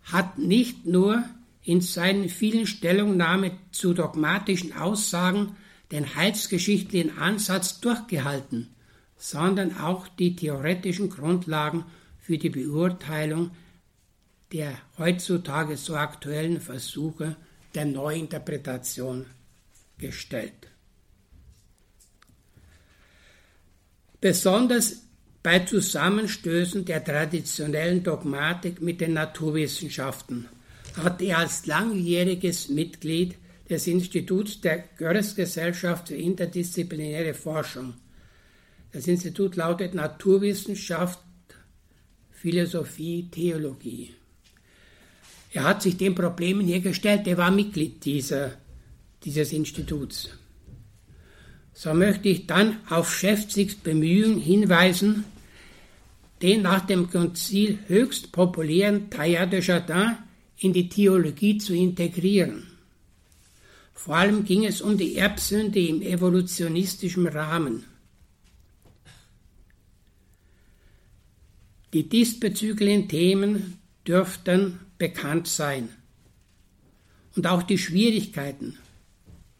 hat 0.04 0.38
nicht 0.38 0.86
nur 0.86 1.24
in 1.64 1.82
seinen 1.82 2.30
vielen 2.30 2.66
Stellungnahmen 2.66 3.52
zu 3.72 3.94
dogmatischen 3.94 4.74
Aussagen 4.74 5.56
den 5.92 6.16
heilsgeschichtlichen 6.16 7.18
Ansatz 7.18 7.80
durchgehalten, 7.82 8.74
sondern 9.18 9.78
auch 9.78 10.08
die 10.08 10.36
theoretischen 10.36 11.10
Grundlagen 11.10 11.86
für 12.20 12.38
die 12.38 12.50
Beurteilung 12.50 13.52
der 14.52 14.78
heutzutage 14.98 15.78
so 15.78 15.96
aktuellen 15.96 16.60
Versuche 16.60 17.36
der 17.74 17.86
Neuinterpretation 17.86 19.26
gestellt. 19.98 20.68
Besonders 24.20 25.04
bei 25.42 25.60
Zusammenstößen 25.60 26.86
der 26.86 27.04
traditionellen 27.04 28.04
Dogmatik 28.04 28.82
mit 28.82 29.02
den 29.02 29.14
Naturwissenschaften 29.14 30.48
hat 30.96 31.22
er 31.22 31.40
als 31.40 31.66
langjähriges 31.66 32.70
Mitglied 32.70 33.36
des 33.72 33.88
Instituts 33.88 34.60
der 34.60 34.84
Görres-Gesellschaft 34.98 36.10
für 36.10 36.16
interdisziplinäre 36.16 37.34
Forschung. 37.34 37.94
Das 38.92 39.08
Institut 39.08 39.56
lautet 39.56 39.94
Naturwissenschaft, 39.94 41.20
Philosophie, 42.32 43.30
Theologie. 43.32 44.14
Er 45.54 45.64
hat 45.64 45.82
sich 45.82 45.96
den 45.96 46.16
Problemen 46.16 46.68
hier 46.68 46.82
gestellt, 46.82 47.26
er 47.28 47.38
war 47.38 47.50
Mitglied 47.50 48.04
dieser, 48.04 48.52
dieses 49.24 49.54
Instituts. 49.54 50.30
So 51.74 51.94
möchte 51.94 52.28
ich 52.28 52.48
dann 52.48 52.78
auf 52.90 53.16
Schäfzigs 53.16 53.76
Bemühungen 53.76 54.40
hinweisen, 54.40 55.24
den 56.42 56.64
nach 56.64 56.86
dem 56.86 57.10
Konzil 57.10 57.80
höchst 57.88 58.34
populären 58.34 59.10
Taillard 59.10 59.54
de 59.54 59.62
Chardin 59.62 60.18
in 60.58 60.74
die 60.74 60.90
Theologie 60.90 61.58
zu 61.58 61.74
integrieren. 61.74 62.71
Vor 63.94 64.16
allem 64.16 64.46
ging 64.46 64.66
es 64.66 64.82
um 64.82 64.98
die 64.98 65.16
Erbsünde 65.18 65.80
im 65.80 66.02
evolutionistischen 66.02 67.28
Rahmen. 67.28 67.86
Die 71.94 72.08
diesbezüglichen 72.08 73.10
Themen 73.10 73.80
dürften 74.08 74.80
bekannt 74.98 75.48
sein. 75.48 75.90
Und 77.36 77.48
auch 77.48 77.64
die 77.64 77.78
Schwierigkeiten, 77.78 78.78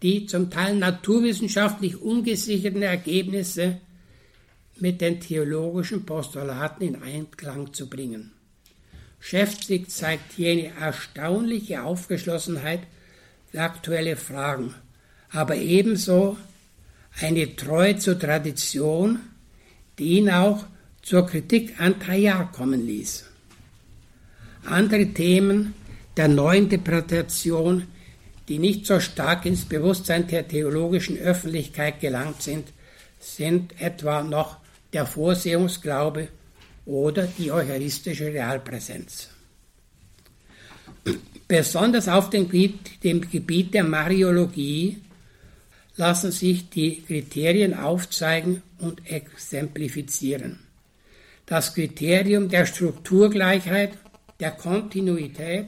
die 0.02 0.26
zum 0.26 0.50
Teil 0.50 0.76
naturwissenschaftlich 0.76 1.98
ungesicherten 1.98 2.82
Ergebnisse 2.82 3.80
mit 4.80 5.00
den 5.02 5.20
theologischen 5.20 6.06
Postulaten 6.06 6.88
in 6.88 7.02
Einklang 7.02 7.74
zu 7.74 7.90
bringen. 7.90 8.32
Schäfzig 9.20 9.90
zeigt 9.90 10.40
eine 10.40 10.68
erstaunliche 10.70 11.84
Aufgeschlossenheit 11.84 12.82
aktuelle 13.60 14.16
Fragen, 14.16 14.74
aber 15.32 15.56
ebenso 15.56 16.38
eine 17.20 17.56
Treue 17.56 17.98
zur 17.98 18.18
Tradition, 18.18 19.20
die 20.00 20.18
ihn 20.18 20.30
auch 20.30 20.66
zur 21.02 21.26
Kritik 21.26 21.80
an 21.80 22.00
Taillard 22.00 22.54
kommen 22.54 22.86
ließ. 22.86 23.26
Andere 24.66 25.08
Themen 25.08 25.74
der 26.18 26.28
Neuinterpretation, 26.28 27.88
die 28.48 28.60
nicht 28.60 28.86
so 28.86 29.00
stark 29.00 29.46
ins 29.46 29.66
Bewusstsein 29.66 30.28
der 30.28 30.48
theologischen 30.48 31.18
Öffentlichkeit 31.18 32.00
gelangt 32.00 32.42
sind, 32.42 32.68
sind 33.20 33.80
etwa 33.80 34.24
noch 34.24 34.58
der 34.94 35.06
Vorsehungsglaube 35.06 36.28
oder 36.86 37.28
die 37.38 37.52
eucharistische 37.52 38.26
Realpräsenz. 38.26 39.30
Besonders 41.52 42.08
auf 42.08 42.30
dem 42.30 42.46
Gebiet, 42.46 43.04
dem 43.04 43.30
Gebiet 43.30 43.74
der 43.74 43.84
Mariologie 43.84 45.02
lassen 45.98 46.32
sich 46.32 46.70
die 46.70 47.02
Kriterien 47.02 47.74
aufzeigen 47.74 48.62
und 48.80 49.06
exemplifizieren. 49.06 50.60
Das 51.46 51.74
Kriterium 51.74 52.48
der 52.48 52.66
Strukturgleichheit, 52.66 53.98
der 54.40 54.52
Kontinuität, 54.52 55.66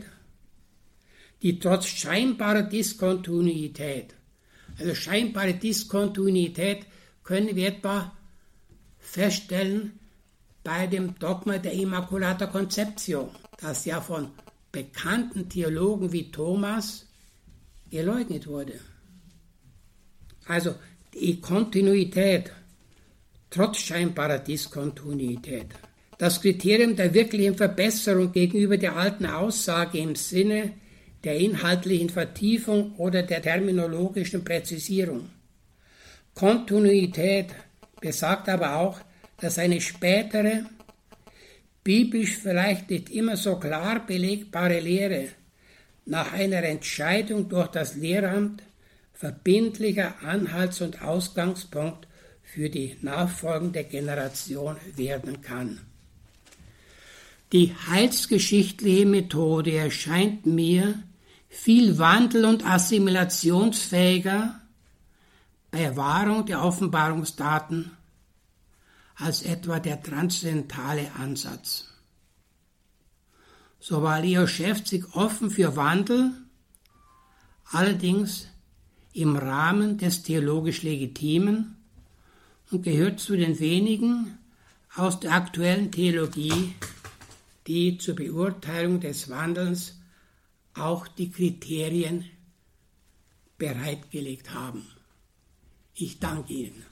die 1.42 1.60
trotz 1.60 1.88
scheinbarer 1.88 2.64
Diskontinuität, 2.64 4.16
also 4.80 4.96
scheinbare 4.96 5.56
Diskontinuität 5.56 6.86
können 7.26 7.58
wir 7.58 7.68
etwa 7.68 8.14
feststellen 9.00 10.00
bei 10.64 10.88
dem 10.88 11.20
Dogma 11.20 11.58
der 11.58 11.74
Immaculata 11.74 12.46
Conception, 12.46 13.28
das 13.60 13.84
ja 13.84 14.00
von 14.00 14.32
bekannten 14.74 15.48
Theologen 15.48 16.12
wie 16.12 16.30
Thomas 16.32 17.06
geleugnet 17.90 18.48
wurde. 18.48 18.80
Also 20.48 20.76
die 21.14 21.40
Kontinuität 21.40 22.52
trotz 23.54 23.78
scheinbarer 23.78 24.40
Diskontinuität. 24.40 25.68
Das 26.18 26.42
Kriterium 26.42 26.96
der 26.96 27.14
wirklichen 27.14 27.56
Verbesserung 27.56 28.32
gegenüber 28.32 28.78
der 28.78 28.96
alten 28.96 29.28
Aussage 29.28 30.00
im 30.00 30.16
Sinne 30.16 30.74
der 31.24 31.38
inhaltlichen 31.38 32.10
Vertiefung 32.10 32.96
oder 32.98 33.22
der 33.24 33.42
terminologischen 33.42 34.44
Präzisierung. 34.44 35.30
Kontinuität 36.34 37.48
besagt 38.02 38.50
aber 38.50 38.76
auch, 38.78 39.00
dass 39.40 39.60
eine 39.60 39.80
spätere, 39.80 40.66
biblisch 41.84 42.38
vielleicht 42.38 42.90
nicht 42.90 43.10
immer 43.10 43.38
so 43.38 43.58
klar 43.58 44.06
belegbare 44.06 44.80
Lehre 44.80 45.30
nach 46.06 46.34
einer 46.34 46.64
Entscheidung 46.64 47.50
durch 47.50 47.68
das 47.68 47.96
Lehramt 47.96 48.64
verbindlicher 49.14 50.16
Anhalts- 50.24 50.82
und 50.82 51.02
Ausgangspunkt 51.02 52.08
für 52.44 52.70
die 52.70 52.98
nachfolgende 53.02 53.84
Generation 53.84 54.76
werden 54.96 55.42
kann. 55.42 55.80
Die 57.52 57.74
heilsgeschichtliche 57.88 59.06
Methode 59.06 59.74
erscheint 59.74 60.46
mir 60.46 60.96
viel 61.50 62.00
wandel- 62.00 62.46
und 62.46 62.66
assimilationsfähiger 62.66 64.60
bei 65.70 65.96
Wahrung 65.96 66.46
der 66.46 66.64
Offenbarungsdaten 66.64 67.92
als 69.16 69.44
etwa 69.44 69.80
der 69.80 70.02
transzendentale 70.02 71.12
Ansatz. 71.14 71.86
So 73.80 74.02
war 74.02 74.22
Leo 74.22 74.48
Schäfzig 74.48 75.14
offen 75.14 75.50
für 75.50 75.76
Wandel, 75.76 76.32
allerdings 77.66 78.48
im 79.14 79.36
Rahmen 79.36 79.98
des 79.98 80.24
theologisch 80.24 80.84
Legitimen 80.84 81.76
und 82.72 82.84
gehört 82.84 83.20
zu 83.20 83.36
den 83.36 83.60
wenigen 83.60 84.38
aus 84.96 85.20
der 85.20 85.34
aktuellen 85.34 85.92
Theologie, 85.92 86.76
die 87.68 87.98
zur 87.98 88.16
Beurteilung 88.16 89.00
des 89.00 89.30
Wandels 89.30 90.00
auch 90.74 91.08
die 91.08 91.32
Kriterien 91.32 92.26
bereitgelegt 93.58 94.54
haben. 94.54 94.88
Ich 95.94 96.20
danke 96.20 96.54
Ihnen. 96.54 96.86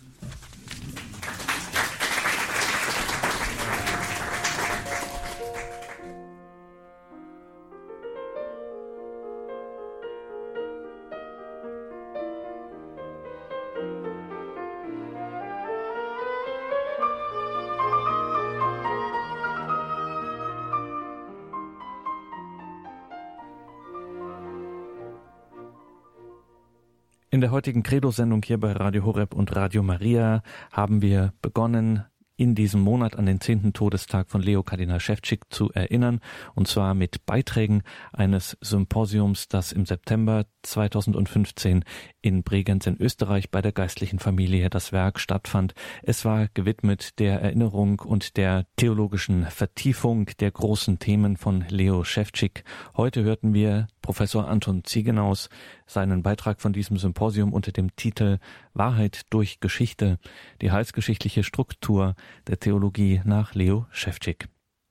In 27.33 27.39
der 27.39 27.51
heutigen 27.51 27.81
Credo-Sendung 27.81 28.41
hier 28.43 28.59
bei 28.59 28.73
Radio 28.73 29.05
Horeb 29.05 29.33
und 29.33 29.55
Radio 29.55 29.83
Maria 29.83 30.43
haben 30.69 31.01
wir 31.01 31.31
begonnen, 31.41 32.03
in 32.35 32.55
diesem 32.55 32.81
Monat 32.81 33.15
an 33.17 33.27
den 33.27 33.39
zehnten 33.39 33.71
Todestag 33.71 34.31
von 34.31 34.41
Leo 34.41 34.63
Kardinal 34.63 34.99
Schewtschik 34.99 35.43
zu 35.51 35.71
erinnern, 35.71 36.21
und 36.55 36.67
zwar 36.67 36.95
mit 36.95 37.25
Beiträgen 37.27 37.83
eines 38.13 38.57
Symposiums, 38.61 39.47
das 39.47 39.71
im 39.71 39.85
September 39.85 40.45
2015 40.63 41.85
in 42.21 42.41
Bregenz 42.41 42.87
in 42.87 42.99
Österreich 42.99 43.51
bei 43.51 43.61
der 43.61 43.71
geistlichen 43.71 44.17
Familie 44.17 44.71
das 44.71 44.91
Werk 44.91 45.19
stattfand. 45.19 45.75
Es 46.01 46.25
war 46.25 46.47
gewidmet 46.53 47.19
der 47.19 47.41
Erinnerung 47.41 47.99
und 47.99 48.37
der 48.37 48.65
theologischen 48.75 49.45
Vertiefung 49.45 50.25
der 50.39 50.49
großen 50.49 50.97
Themen 50.97 51.37
von 51.37 51.63
Leo 51.69 52.03
Schewtschik. 52.03 52.63
Heute 52.97 53.23
hörten 53.23 53.53
wir 53.53 53.87
Professor 54.01 54.47
Anton 54.47 54.83
Ziegenaus 54.83 55.49
seinen 55.93 56.23
Beitrag 56.23 56.61
von 56.61 56.73
diesem 56.73 56.97
Symposium 56.97 57.53
unter 57.53 57.71
dem 57.71 57.95
Titel 57.95 58.39
Wahrheit 58.73 59.21
durch 59.29 59.59
Geschichte, 59.59 60.19
die 60.61 60.71
heilsgeschichtliche 60.71 61.43
Struktur 61.43 62.15
der 62.47 62.59
Theologie 62.59 63.21
nach 63.25 63.53
Leo 63.53 63.85
Schewtschik. 63.91 64.47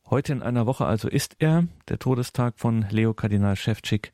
Heute 0.08 0.32
in 0.32 0.42
einer 0.42 0.66
Woche 0.66 0.86
also 0.86 1.08
ist 1.08 1.36
er, 1.38 1.68
der 1.88 1.98
Todestag 1.98 2.58
von 2.58 2.86
Leo 2.90 3.14
Kardinal 3.14 3.56
Schewtschik. 3.56 4.12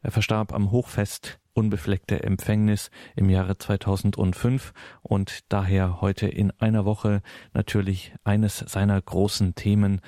Er 0.00 0.10
verstarb 0.10 0.52
am 0.52 0.70
Hochfest 0.70 1.40
unbefleckte 1.54 2.22
Empfängnis 2.22 2.90
im 3.16 3.30
Jahre 3.30 3.56
2005 3.56 4.72
und 5.02 5.40
daher 5.52 6.00
heute 6.00 6.26
in 6.26 6.52
einer 6.58 6.84
Woche 6.84 7.22
natürlich 7.52 8.14
eines 8.24 8.58
seiner 8.58 9.00
großen 9.00 9.54
Themen, 9.54 10.00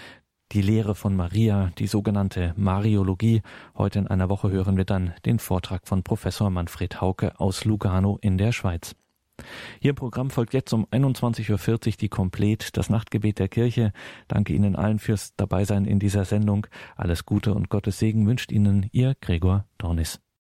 die 0.53 0.63
Lehre 0.63 0.95
von 0.95 1.17
Maria, 1.17 1.71
die 1.79 1.87
sogenannte 1.87 2.55
Mariologie. 2.57 3.43
Heute 3.77 3.99
in 3.99 4.07
einer 4.07 4.29
Woche 4.29 4.51
hören 4.51 4.77
wir 4.77 4.85
dann 4.85 5.15
den 5.25 5.39
Vortrag 5.39 5.87
von 5.87 6.03
Professor 6.03 6.51
Manfred 6.51 7.01
Hauke 7.01 7.39
aus 7.41 7.65
Lugano 7.65 8.19
in 8.21 8.39
der 8.39 8.53
Schweiz. 8.53 8.95
Im 9.81 9.95
Programm 9.95 10.31
folgt 10.31 10.55
jetzt 10.55 10.73
um 10.73 10.87
21.40 10.87 11.87
Uhr 11.87 11.95
die 12.01 12.09
Komplet, 12.09 12.77
das 12.77 12.89
Nachtgebet 12.89 13.39
der 13.39 13.49
Kirche. 13.49 13.93
Danke 14.29 14.55
Ihnen 14.55 14.77
allen 14.77 14.99
fürs 14.99 15.35
Dabeisein 15.37 15.85
in 15.85 15.99
dieser 15.99 16.25
Sendung. 16.25 16.67
Alles 16.97 17.27
Gute 17.27 17.55
und 17.55 17.69
Gottes 17.69 17.99
Segen 17.99 18.27
wünscht 18.27 18.51
Ihnen 18.51 18.89
Ihr 18.93 19.15
Gregor 19.21 19.67
Dornis. 19.79 20.21